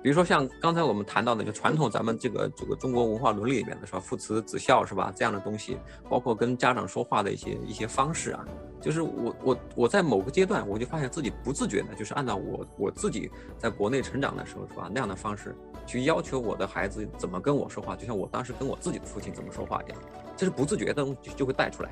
[0.05, 8.45] 比如说像刚才我们谈到的，就传统咱们这个这个中国文化伦理里面的是吧，父慈子孝是吧，这样的东西，包括跟家长说话的一些一些方式啊，
[8.79, 14.87] 就是我我我在某个阶段我就发现自己不自觉的，就是按照我我自己在国内成长的时候是吧？
[14.93, 15.55] 那样的方式
[15.87, 19.97] 去要求我的孩子怎么跟我说话，就像我当时跟我自己的父亲怎么说话一样。
[20.37, 21.89] 这是不自觉的东西就会带出来，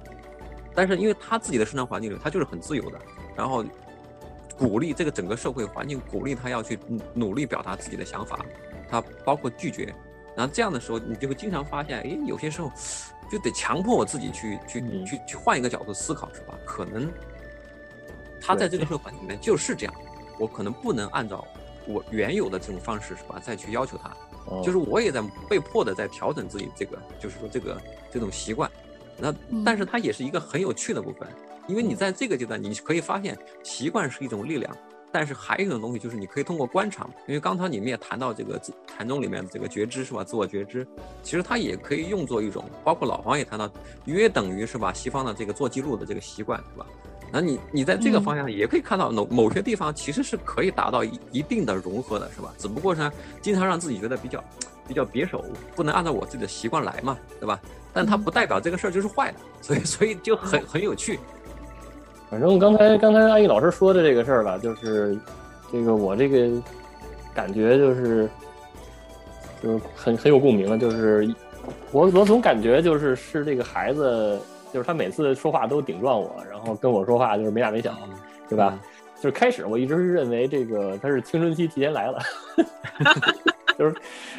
[0.75, 2.99] 但是因为他自己的生长环境里，他就是很自由的，
[3.35, 3.65] 然后
[4.57, 6.79] 鼓励这个整个社会环境鼓励他要去
[7.13, 8.45] 努力表达自己的想法，
[8.89, 9.93] 他包括拒绝，
[10.35, 12.71] 然后这样的时候，你就会经常发现，哎，有些时候
[13.31, 16.57] 就得强迫我自己去去去去换一个角度思考，是吧？
[16.65, 17.11] 可能
[18.39, 19.93] 他在这个社会环境里面就是这样，
[20.39, 21.45] 我可能不能按照
[21.87, 24.61] 我原有的这种方式是吧，再去要求他，哦。
[24.63, 27.81] 就是我也在被迫的在调整自己这个，就是说这个
[28.11, 28.69] 这种习惯。
[29.17, 29.33] 那
[29.63, 31.27] 但是它也是一个很有趣的部分，
[31.67, 34.75] 因为你在这个阶段，你可以发现习惯是一种力量，
[35.11, 40.85] 但是还有一种东西就是你可以通过观察，因为刚才你们也谈到这个自禅宗里面的这个觉知是吧，自我觉知，
[41.21, 43.69] 其实它也可以用作一种，包括老黄也谈到，
[44.05, 46.85] 约等于是吧，西方的这个做记录的这个习惯是吧？
[47.31, 52.53] 那你你在这个方向也可以看到某某些地方其实是可以达到一一定的融合的，是吧？
[52.59, 53.11] 只不过呢
[53.41, 54.43] 经常让自己觉得比较
[54.87, 55.43] 比较别手，
[55.75, 57.59] 不能按照我自己的习惯来嘛，对吧？
[57.91, 61.19] 但它不代表这个事儿就是坏的，所以所以就很很有趣。
[62.33, 65.15] 反正刚才刚才阿姨老师说的这个事儿吧，就是
[65.71, 66.49] 这个我这个
[67.31, 68.27] 感觉就是
[69.61, 71.31] 就是很很有共鸣的，就是
[71.91, 74.39] 我我总感觉就是是这个孩子，
[74.73, 77.95] 就是他每次说话都顶撞我，然后跟我说话就是没大没小，
[78.49, 78.79] 对吧？
[79.17, 82.19] 就是开始我一直是认为这个他是青春期提前来了，
[83.77, 83.95] 就是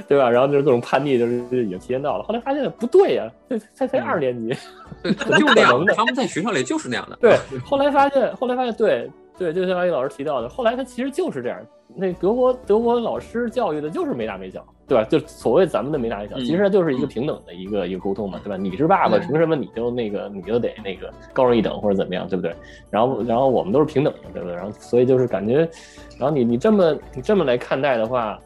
[0.08, 0.30] 对吧？
[0.30, 2.24] 然后就是各种叛逆，就是已经提前到了。
[2.24, 4.54] 后来发现不对呀、这才才二年级，
[5.02, 5.94] 就那样可能呢？
[5.96, 7.16] 他们在学校里就是那样的。
[7.20, 11.58] 对，后来发现，后来发现，对对，就像安逸老师提到的，后来他其实就是这样。
[11.96, 15.04] 那德国德国老师教育的就是没大没小，对吧？
[15.04, 18.56] 就所谓咱们的没大没小，嗯其实它就是一个平等的一个一个沟通嘛，对吧？
[18.56, 22.52] 你是爸爸，凭什么你就那个你就得那个高人一等或者怎么样，对不对？
[22.90, 24.56] 然后然后我们都是平等的，对不对？
[24.56, 25.58] 然后所以就是感觉，
[26.18, 28.40] 然后你你这么你这么来看待的话。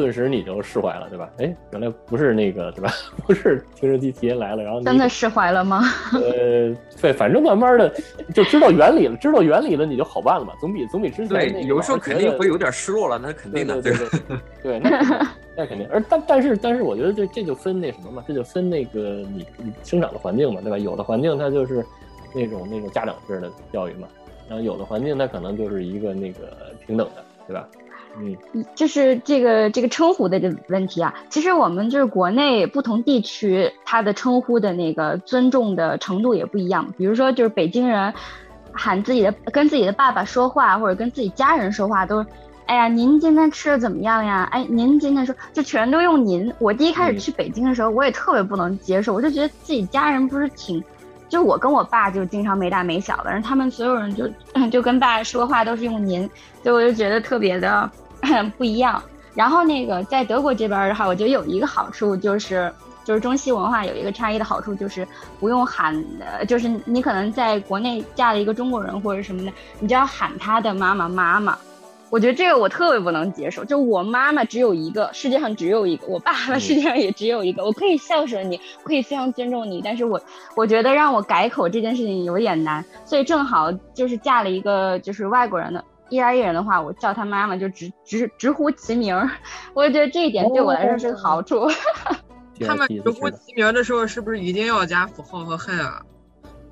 [0.00, 1.28] 顿时你就释怀了，对吧？
[1.38, 2.90] 哎，原来不是那个，对吧？
[3.26, 5.82] 不是青春期提前来了，然后你真的释怀了吗？
[6.14, 7.92] 呃，对，反正慢慢的
[8.34, 15.86] 就知道原理了，知道原理了你就好办了嘛，总比总比之前有时候肯定会有点失落了，那肯定的，对对 对对对，那肯定那肯定。
[15.92, 19.00] 而但但是但是，我觉得这这就分那什么嘛，这就分那个
[19.32, 20.78] 你你生长的环境嘛，对吧？
[20.78, 21.84] 有的环境它就是
[22.34, 24.08] 那种那种家长式的教育嘛，
[24.48, 27.68] 然后有的环境它可能就是一个那个平等的，对吧？
[28.18, 36.92] 嗯，就是这个这个称呼的这个问题啊，其实我们就是国内不同地区，它的称呼的那个尊重的程度也不一样。
[36.98, 38.12] 比如说，就是北京人
[38.72, 42.26] 喊自己的跟自己的爸爸说话，或者跟自己家人说话，都是
[42.66, 44.48] 哎呀，您今天吃的怎么样呀？
[44.52, 46.52] 哎，您今天说，就全都用您。
[46.58, 50.82] 我第一开始去北京的时候，我也特别不能接受，我就觉得自己家人不是挺。
[51.30, 54.28] 就我跟我爸就经常没大没小的，然后他们所有人就
[54.70, 56.28] 就跟爸说话都是用您，
[56.62, 57.88] 所以我就觉得特别的
[58.58, 59.00] 不一样。
[59.32, 62.70] 然后那个在德国这边的话，我觉得有一个好处就是，
[63.04, 65.06] 就是中西文化有一个差异的好处就是
[65.38, 71.56] 不用喊的，就是你可能在国内嫁了一个中国人或者什么的，你就要喊他的妈妈妈妈。
[72.10, 77.64] 我觉得这个我特别不能接受，就我妈妈只有一个，世界上只有一个，我爸爸世界上也只有一个。
[77.64, 80.20] 我可以孝顺你，我可以非常尊重你，但是我
[80.56, 89.30] 我觉得让我改口这件事情有点难，所以正好就是嫁了一个就是外国人的意大利人的话，我叫他妈妈就直直直呼其名儿，
[89.72, 91.68] 我觉得这一点对我来说是个好处。
[92.66, 96.02] 他们直呼其名的时候，是不是一定要加符号和 he 啊？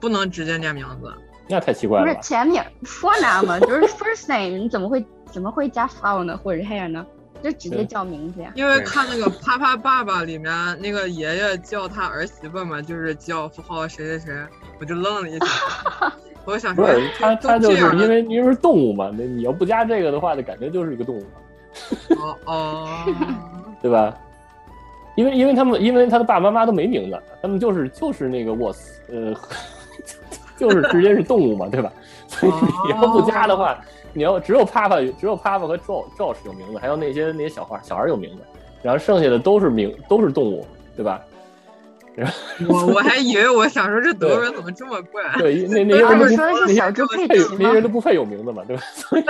[0.01, 1.13] 不能直接念名字？
[1.49, 7.05] 那太奇怪了不是前名说哪嘛，就是 first name，你怎么会怎么会加 Frau 呢，或者 Herr 呢？
[7.41, 8.51] 就直接叫名字呀。
[8.57, 14.35] 因为看那个 《啪啪爸爸》里面，那个爷爷叫他儿媳妇嘛，就是叫符号谁谁谁，
[14.81, 15.47] 我就愣了一下。
[16.45, 21.25] 我想说，不是他他就是因为因为是动物嘛，那你要不加这个的话，那感觉就是一个动物。
[22.19, 22.89] 哦哦，
[23.81, 24.13] 对吧？
[25.15, 29.33] 因为因为他们因为他的爸爸妈妈都没名字，他们就是就是那个 was，呃，
[30.59, 31.91] 就是直接是动物嘛，对吧？
[32.27, 32.53] 所以
[32.85, 33.79] 你要不加的话，
[34.13, 38.43] 你要只有 Papa 只有 Papa 和 Jo Josh 有名字，还有那些那些小孩小孩有名字，
[38.83, 41.21] 然后剩下的都是名都是动物，对吧？
[42.69, 45.23] 我我还以为我想说这德国人怎么这么怪？
[45.39, 48.83] 对，那那些人都说的是小猪佩奇那些人都不配有名字嘛，对吧？
[48.93, 49.25] 所以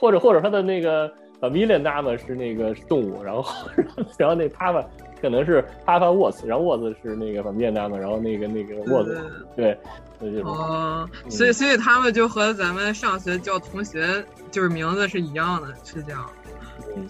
[0.00, 1.06] 或者或者他的那个
[1.38, 3.44] Familia Name 是那个动物，然后
[4.16, 4.82] 然后那 Papa
[5.20, 9.08] 可能是 Papa Was，然后 Was 是那个 Familia Name，然后那个那个 Was，
[9.56, 9.78] 对，
[10.18, 16.28] 那就是哦，所以所以他们就和咱们上学叫同学就是名字是一样的，是这样。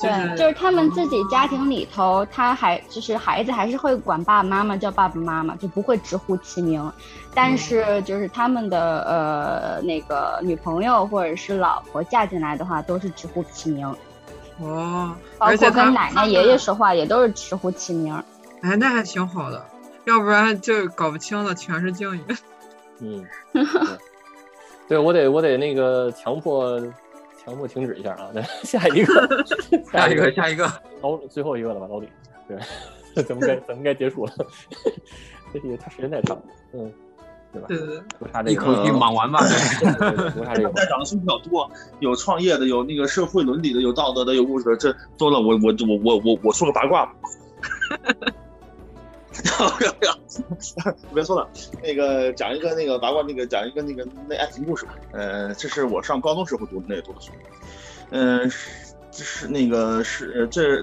[0.01, 6.93] 对，就是他们自己家庭里头，他还就是孩子还是会管爸爸妈妈叫爸爸妈妈，就不会直呼其名。
[7.35, 13.95] 但是就是他们的呃那个女朋友或者是老婆嫁进来的话，都是直呼其名。
[14.61, 18.15] 哦，而且跟奶奶爷爷说话也都是直呼其名。
[18.63, 19.65] 哎，那还挺好的，
[20.05, 22.21] 要不然就搞不清了，全是敬语。
[23.01, 23.25] 嗯，
[24.89, 26.81] 对我得我得那个强迫。
[27.45, 28.29] 强迫停止一下啊！
[28.63, 29.45] 下一个，
[29.91, 31.87] 下一个，下一个，老最后一个了吧？
[31.89, 32.07] 老李，
[32.47, 32.59] 对，
[33.25, 34.33] 咱们该咱们该结束了。
[35.55, 36.43] 这个他时间太长了，
[36.75, 36.93] 嗯。
[37.53, 37.69] 对吧？
[37.69, 39.41] 对对对，读他这个一口气忙完吧。
[39.41, 39.57] 对
[39.95, 41.71] 对对读他这个 家长的书比较多，
[42.01, 45.39] 有创业的，有那个社会伦理的，有道德的，有故事的，这多了。
[45.41, 47.13] 我我我我我我说个八卦吧。
[51.15, 51.49] 别说了，
[51.83, 54.95] 那个讲一个那个八卦，那个讲一个那个那爱情故事吧。
[55.13, 57.31] 呃，这是我上高中时候读的那个读的书。
[58.11, 58.51] 嗯、
[59.11, 60.83] 这是那个是这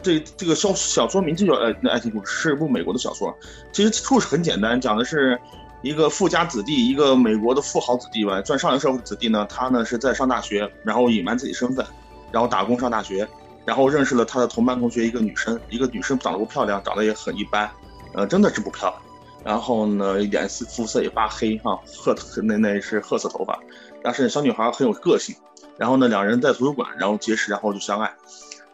[0.00, 3.36] 这这个小小说名字叫《爱爱情故事》，是一部美国的小说。
[3.72, 5.38] 其实故事很简单，讲的是
[5.82, 11.84] 一个富家子弟，一个美国的富豪子弟吧，算上流社会子弟呢，他呢是在上大学，然后隐瞒自己身份，
[12.30, 13.28] 然后打工上大学，
[13.64, 17.68] 然后认识了他的同班同学一个女生，一个女生长得不漂亮，长得也很一般，
[18.14, 19.02] 呃，真的是不漂亮。
[19.44, 22.14] 然后呢，脸色肤色也发黑哈，褐
[22.44, 23.58] 那那是褐色头发，
[24.00, 25.34] 但是小女孩很有个性。
[25.78, 28.12] 然后呢，两人在图书馆，然后结识，然后就相爱。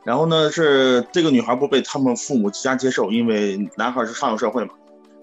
[0.05, 4.75] 然后呢，是这个女孩不被他们父母家接受，因为男孩是上流社会嘛。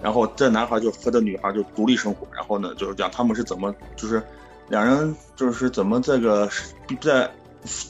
[0.02, 2.28] 然后这男孩就和这女孩就独立生活。
[2.32, 4.22] 然后呢，就是讲他们是怎么，就是
[4.70, 6.50] 两人就是怎么这个
[7.02, 7.30] 在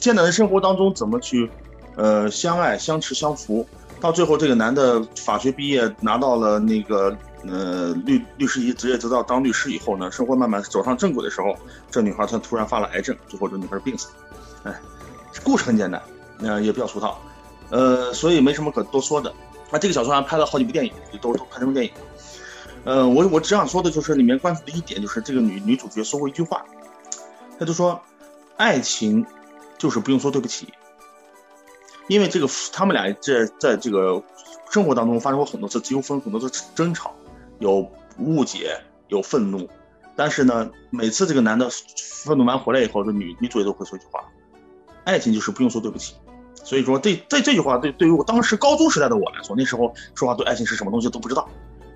[0.00, 1.50] 艰难的生活当中怎么去，
[1.96, 3.66] 呃，相爱、相持、相扶。
[4.00, 11.56] 到最后，这个男的法学毕业，拿到了那个呃律律师一职业执照，当律师以后呢，生活慢慢走上正轨的时候，
[11.90, 14.08] 这女孩她突然发了癌症，最后这女孩病死。
[14.64, 14.74] 哎，
[15.42, 16.02] 故事很简单，
[16.40, 17.18] 呃，也比较俗套，
[17.70, 19.32] 呃，所以没什么可多说的。
[19.70, 21.92] 那这个小说还拍了好几部电影，就都都拍成电影。
[22.84, 26.64] 呃，我我只想说的就是里面关注的一点，就是这个女女主角说过一句话，
[27.58, 28.00] 她就说，
[28.56, 29.26] 爱情
[29.76, 30.72] 就是不用说对不起。
[32.08, 34.22] 因为这个他们俩在在这个
[34.70, 37.12] 生活当中发生过很多次纠纷，很多次争吵，
[37.58, 39.68] 有误解，有愤怒，
[40.14, 41.68] 但是呢，每次这个男的
[42.22, 44.24] 愤怒完回来以后，这女女主角都会说一句话：
[45.02, 46.14] 爱情就是不用说对不起。
[46.66, 51.48] 所以说，这这这句话对对于我当时高中时代的我来说，那时候说话对爱情是什么东西都不知道。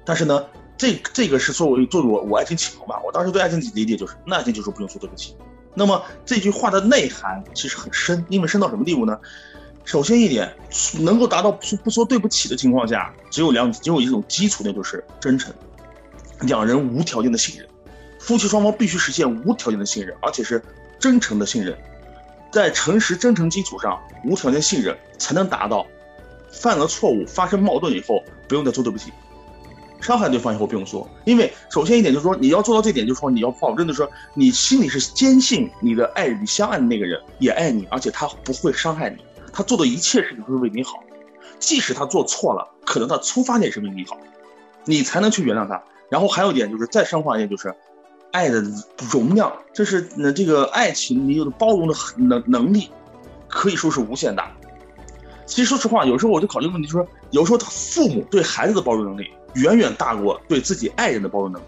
[0.04, 0.46] 但是呢，
[0.78, 5.34] 这这个是作为作为我我爱情启蒙吧，我当时对爱情的理解就是，那爱情就是不用说对不起。
[5.74, 9.18] 那么这句话的内涵其实很深，因为深到什么地步呢？
[9.84, 10.54] 首先一点，
[11.00, 15.52] 能够达到不不说对不起的情况下，只有两只有一种基础，那就是真诚，
[16.42, 17.66] 两人无条件的信任，
[18.20, 20.62] 夫妻双方必须实现无条件的信任，而且是
[21.00, 21.76] 真诚的信任，
[22.50, 25.86] 在诚实真诚基础上，无条件信任才能达到，
[26.52, 29.12] 犯了错误发生矛盾以后不用再说对不起，
[30.00, 39.16] 伤害对方以后不用说，因为首先一点就是说你要做到这点，就是说你要保证的说你心里是坚信你的爱人，你相爱的那个人也爱你，而且他不会伤害你。
[39.52, 41.02] 他做的一切事情都是为你好，
[41.58, 44.16] 即使他做错了，可能他出发点是为你好，
[44.84, 45.82] 你才能去原谅他。
[46.08, 47.74] 然后还有一点就是再深化一点，就是
[48.32, 48.62] 爱的
[49.10, 52.88] 容量，这是那这个爱情你有的包容的能能力，
[53.48, 54.50] 可以说是无限大。
[55.46, 61.64] 其实说实话，有时候我就考虑问题，就是说有时候他父母对孩子的包容能力远远大过对自己爱人的包容能力。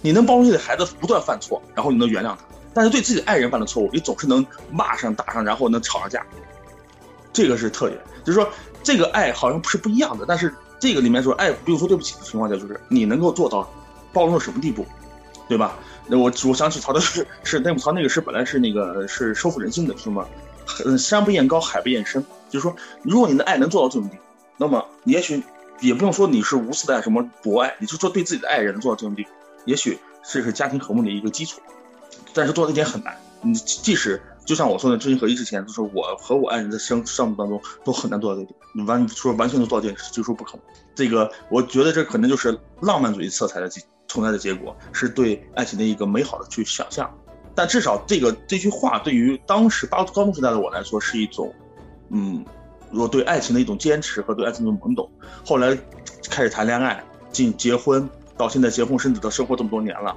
[0.00, 2.38] 你能包容自己的孩子不断犯错，然后你能原谅他，
[2.72, 6.24] 但是对自己爱人犯的错误，你总是能骂上打上，然后能吵上架。
[7.32, 8.48] 这个是特点，就是说
[8.82, 13.70] 这个爱好像不是不一样的，但是这个里面说爱不用说对不起的情况下，就是你能够做到
[14.12, 14.86] 包容到什么地步，
[15.48, 15.78] 对吧？
[16.06, 20.26] 那我我想起曹操是是那曹那个诗本来是那个是收复人心的，是吗，
[20.84, 24.22] 嗯，山不厌高，海不厌深，就是说如果你的爱能做到这种地步，
[24.56, 25.42] 那么也许
[25.80, 29.30] 也不用说你是无私的爱什么博爱，你就说对自己的爱人能做到这种地步，
[29.64, 31.60] 也许这是家庭和睦的一个基础，
[32.32, 34.20] 但是做到这点很难，你即使。
[34.46, 38.58] 就像我说的，知行合一之前，就是我和我爱人在生生活当中都很难做到这一点。
[38.72, 40.60] 你完说完全能做到这点，就说不可能。
[40.94, 43.68] 这个我觉得这可能就是浪漫主义色彩的
[44.06, 47.12] 存在的结果，是对爱情的一个美好的去想象。
[47.56, 51.52] 但至少这个这句话对于当时高高中时代的我来说，是一种，
[52.10, 52.44] 嗯，
[52.92, 55.10] 我对爱情的一种坚持和对爱情的懵懂。
[55.44, 55.76] 后来
[56.30, 60.16] 开始谈恋爱，进结婚，到现在结婚生子的生活这么多年了，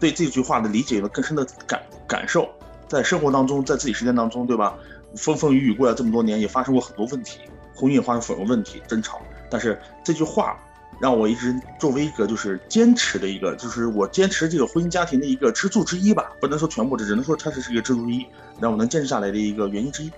[0.00, 2.48] 对这句话的理解有了更深的感感受。
[2.92, 4.74] 在生活当中，在自己时间当中，对吧？
[5.16, 7.40] 风风雨雨过了这么多年，也发生过很多问题，
[7.74, 9.22] 婚姻也发生很多问题，争吵。
[9.48, 10.58] 但是这句话
[11.00, 18.26] 让我一直作为一个就是坚持的一个，就是我坚持这个婚姻家庭的一个支柱之一吧，不能说全部，只能说它是是一个支柱一，
[18.60, 20.12] 让我能坚持下来的一个原因之一。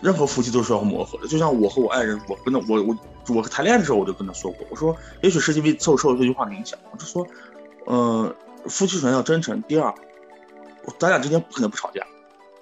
[0.00, 2.96] 任何夫妻都是要磨合的，就像我和我爱人，我跟他，我我
[3.34, 7.26] 我谈恋爱的时候我就跟他说过，我说也许是因为受受这句话的影响，我就说，
[7.84, 8.34] 呃，
[8.68, 9.94] 夫妻首先要真诚，第二。
[10.98, 12.06] 咱俩之间不可能不吵架，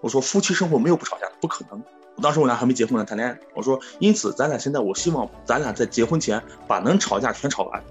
[0.00, 1.82] 我说夫妻生活没有不吵架的，不可能。
[2.20, 3.38] 当时我俩还没结婚呢，谈恋爱。
[3.54, 7.82] 我说，因此咱俩现在，我希望咱俩在结婚前把能吵架全吵完。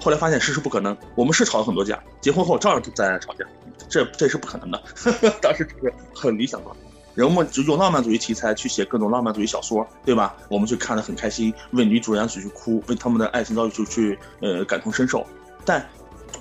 [0.00, 3.44] 后来发现事实不可能，我们是吵了很多架，结婚后照样咱俩吵架，
[3.88, 4.82] 这这是不可能的。
[5.40, 6.74] 当时只是很理想化，
[7.14, 10.34] 人们就用浪漫主义题材去写各种浪漫主义小说，对吧？
[10.48, 15.24] 我们去看得很开心，为女主人去哭，为他们的爱情遭遇就去呃感同身受。
[15.64, 15.86] 但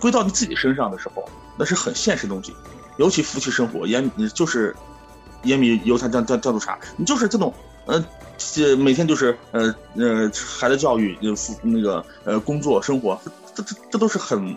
[0.01, 1.23] 归到你自己身上的时候，
[1.57, 2.55] 那是很现实的东西。
[2.99, 4.75] 尤其夫妻生活，盐就是
[5.41, 7.53] 也米油盐酱酱酱醋茶，你就是这种
[7.85, 8.05] 呃，
[8.37, 10.29] 这每天就是呃呃
[10.59, 13.17] 孩子教育，呃夫那个呃工作生活，
[13.55, 14.53] 这这这都是很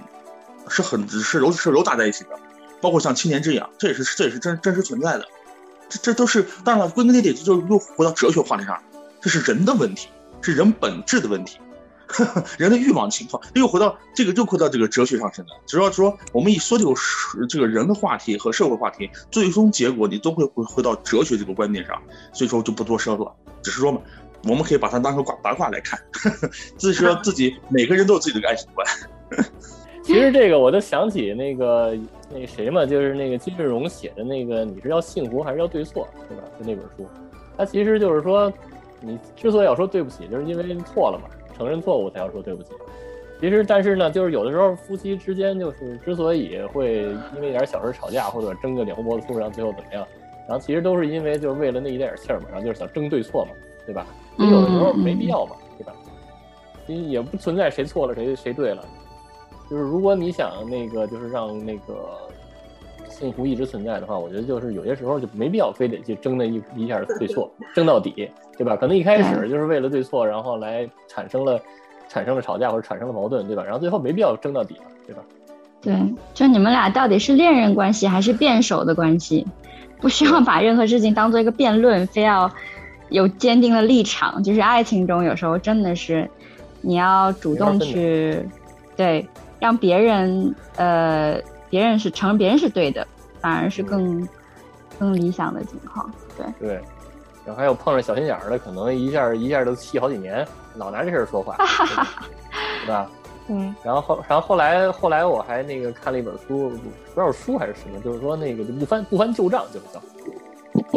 [0.69, 2.31] 是很是揉是揉打在一起的。
[2.81, 5.25] 包括像青年之痒，这也是这也是真真实存在的。
[5.89, 8.77] 这这都是当然了，归根结底就又回到哲学话题上，
[9.21, 10.09] 这是人的问题，
[10.41, 11.59] 是人本质的问题。
[12.59, 15.51] 人的欲望情况，又回到这个，又回到这个哲学上身了。
[15.67, 16.95] 只要说我们一说这个
[17.49, 22.01] 这个人的话题和社会话题，最终结果你都会回回到哲学这个观点上。
[22.33, 23.33] 所以说就不多说了，
[23.63, 24.01] 只是说嘛，
[24.45, 25.99] 我们可以把它当成卦八卦来看。
[26.77, 28.87] 自说自己每个人都有自己的爱情观。
[30.05, 31.97] 其实这个我就想起那个
[32.29, 36.43] 那谁嘛，就是那个金志荣写的那个，你是要幸福还是要对错，对吧？
[36.59, 37.07] 就那本书，
[37.57, 38.53] 他其实就是说，
[39.01, 41.29] 你之所以要说对不起，就是因为错了嘛。
[41.53, 42.71] 承认错误才要说对不起。
[43.41, 47.03] 其实，但是呢，就是有的时候夫妻之间就是之所以会
[47.35, 50.07] 因为一点小事吵架，或者争个脸红脖子粗，然后最后怎么样，
[50.49, 53.51] 然后其实都是因为就是为了那一点点气儿嘛，然后就是想争对错嘛，
[53.85, 54.07] 对吧？
[54.39, 55.93] 有的时候没必要嘛，对吧？
[56.87, 58.85] 也不存在谁错了谁谁对了。
[59.69, 62.11] 就是如果你想那个就是让那个
[63.09, 68.31] 幸福一直存在的话，我觉得就是有些时候就没必要非得去争那一一下对错，争到底。
[68.63, 68.77] 对吧？
[68.77, 71.61] 可能一开始就是为了对错，然后来产生了
[72.09, 73.63] 产生了吵架或者产生了矛盾，对吧？
[73.65, 75.23] 然后最后没必要争到底了，对吧？
[75.81, 75.95] 对，
[76.33, 79.45] 就你们俩到底是恋人关系还是辩手的关系？
[80.01, 82.51] 不需要把任何事情当做一个辩论，非要
[83.09, 84.43] 有坚定的立场。
[84.43, 86.29] 就是爱情中有时候真的是
[86.81, 88.45] 你要主动去
[88.97, 89.27] 对
[89.59, 91.37] 让别人呃
[91.71, 93.07] 别人是承认别人是对的，
[93.41, 94.29] 反而是更
[94.99, 96.09] 更理想的情况。
[96.37, 96.81] 对对。
[97.45, 101.57] 然后还有碰上小心眼儿的，可能一下一下都气好几年，老拿这事儿说话，
[102.85, 103.11] 对吧？
[103.49, 103.75] 嗯。
[103.83, 110.01] 然后后，然后后来后来我还那个看了一本书，不知道是书还是什么，就是说那个就不翻不翻旧账，就是叫，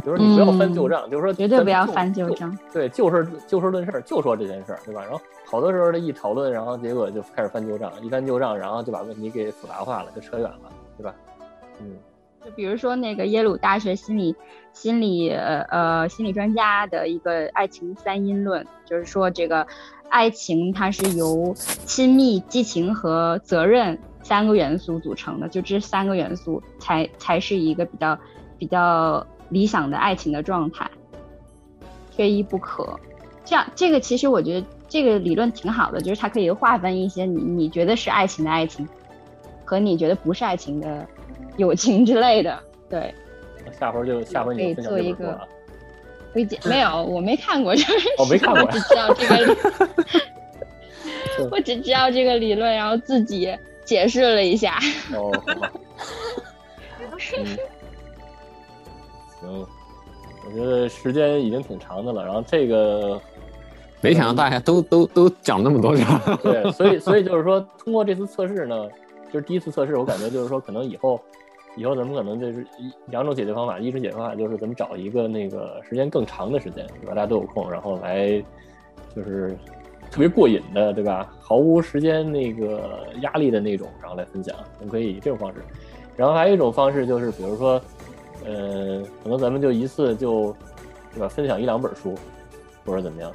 [0.02, 2.56] 就是你不要翻旧账，就是说绝对不要翻旧账。
[2.72, 5.02] 对，就事就事论事，就说这件事儿，对吧？
[5.02, 11.14] 然后好多时候的一讨论，然后结果就开始翻旧账，一翻旧账，然后就把问题给复杂化了，就扯远了，对吧？
[11.82, 11.98] 嗯。
[12.46, 14.36] 就比如说那个耶鲁大学心理
[14.72, 19.66] 心理呃呃心理专家的一个爱情三因论，就是说这个
[20.10, 28.20] 爱情它是由亲密、激情和责任三个元素组成的，就这三个元素才才是一个比较
[28.60, 30.88] 比较理想的爱情的状态，
[32.12, 33.00] 缺一不可。
[33.44, 38.88] 这样这个其实我觉得这个理论挺好的，就是它可以划分一些你你觉得是爱情的爱情，
[39.64, 41.08] 和你觉得不是爱情的。
[41.58, 43.14] 友情之类的，对。
[43.80, 45.40] 下回就下回你可以做一个
[46.32, 46.60] 推荐。
[46.66, 49.56] 没有，我没看过，就是我没看过，只知道这个。
[51.52, 53.52] 我只知道这个理论，然后自己
[53.84, 54.78] 解释了一下。
[55.14, 55.32] 哦。
[59.42, 59.66] 行，
[60.46, 63.20] 我觉得时间已经挺长的了，然后这个
[64.00, 65.96] 没想到大家都都都讲那么多，
[66.38, 68.88] 对，所以所以就是说，通过这次测试呢，
[69.34, 71.20] 就是第一次测试，我感觉就是说，可能以后。
[71.76, 77.14] 以后咱们可能就是一两种解决方法，一种解决方法就是咱们找一个那个时间更长的时间，对吧？
[77.14, 78.42] 大家都有空，然后来
[79.16, 79.56] 就是
[80.10, 81.32] 特别过瘾的，对吧？
[81.40, 85.58] 毫无时间那个压力的那种，然后来分享，我们可以以这种方式。
[86.16, 87.82] 然后还有一种方式就是，比如说，
[88.46, 90.56] 呃，可能咱们就一次就，
[91.14, 91.28] 对吧？
[91.28, 92.16] 分享一两本书，
[92.86, 93.32] 或者怎么样？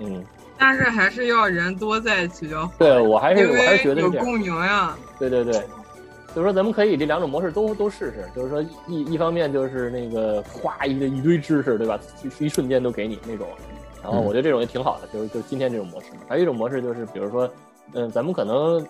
[0.00, 0.24] 嗯。
[0.56, 2.72] 但是还是要人多在一起就好。
[2.78, 4.96] 对我还是我还是觉得有共鸣呀。
[5.18, 5.60] 对对对。
[6.34, 8.24] 就是说，咱们可以这两种模式都都试试。
[8.34, 11.98] 就是说，一一方面就是那个哗一个一堆知识，对吧？
[12.40, 13.46] 一瞬间都给你那种。
[14.02, 16.08] 然后我觉得这种也挺好的，就是就是今天这种模式。
[16.28, 17.48] 还有一种模式就是，比如说，
[17.92, 18.84] 嗯，咱们可能，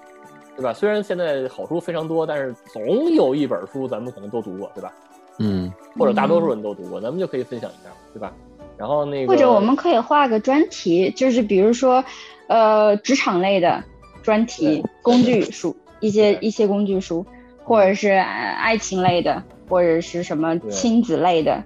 [0.57, 0.73] 对吧？
[0.73, 4.93] 虽然现在好书非常多，但是总有一本书咱们可能都读过，对吧？
[5.39, 5.71] 嗯。
[5.99, 8.33] 或者大多数人都读过，咱们就可以分享一下，对吧？
[8.79, 9.33] 然后那个。
[9.33, 12.03] 或者我们可以画个专题，就是比如说，
[12.49, 13.85] 呃，职场类的
[14.23, 15.77] 专题工 具书。
[16.01, 17.25] 一些一些工具书，
[17.65, 21.61] 或者是爱情类的，或者是什么亲子类的，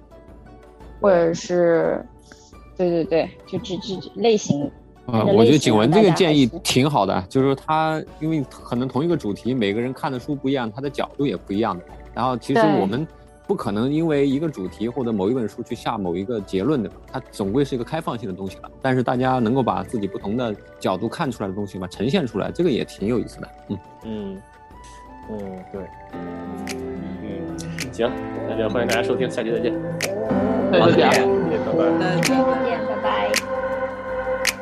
[0.99, 2.03] 或者是，
[2.75, 4.63] 对对对，就这这类型。
[5.05, 11.83] 啊，我觉得景文这个建议挺好的，就是说他因为可能同一个主题，每个人看的书不一样，他的角度也不一样的。
[12.13, 13.05] 然后其实我们。
[13.49, 18.69] 不可能因为一个主题或者某一本书去下某一个结论的，它总归是一个开放性的东西了。
[18.79, 23.49] 但是大家能够把自己不同的角度看出来的东西嘛呈现出来，这个也挺有意思的。
[23.69, 24.41] 嗯嗯
[25.29, 25.37] 嗯，
[25.71, 25.81] 对。
[26.13, 27.57] 嗯，
[27.91, 28.11] 行，
[28.47, 29.71] 那就欢迎大家收听，下期再见。
[30.71, 31.21] 再见，再见，
[32.87, 33.31] 拜拜。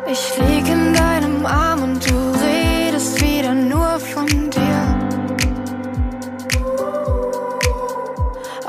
[0.09, 4.61] Ich lieg in deinem Arm und du redest wieder nur von dir.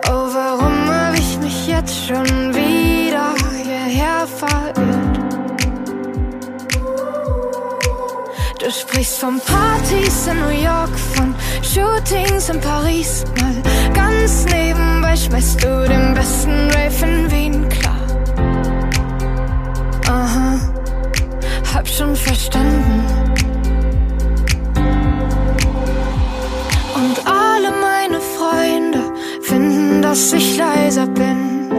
[0.09, 4.98] Oh, warum hab ich mich jetzt schon wieder hierher verirrt?
[8.71, 13.25] Sprichst von Partys in New York, von Shootings in Paris.
[13.41, 13.63] Mal
[13.95, 17.97] ganz nebenbei schmeißt du den besten Rave in Wien klar.
[20.09, 20.59] Aha,
[21.73, 23.05] hab schon verstanden.
[26.95, 29.01] Und alle meine Freunde
[29.43, 31.71] finden, dass ich leiser bin,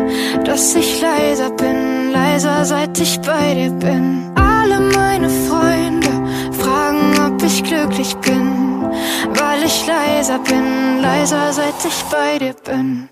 [0.43, 4.31] dass ich leiser bin, leiser seit ich bei dir bin.
[4.35, 5.48] Alle meine Freunde
[7.49, 8.83] ich glücklich bin,
[9.33, 13.09] weil ich leiser bin, leiser seit ich bei dir bin.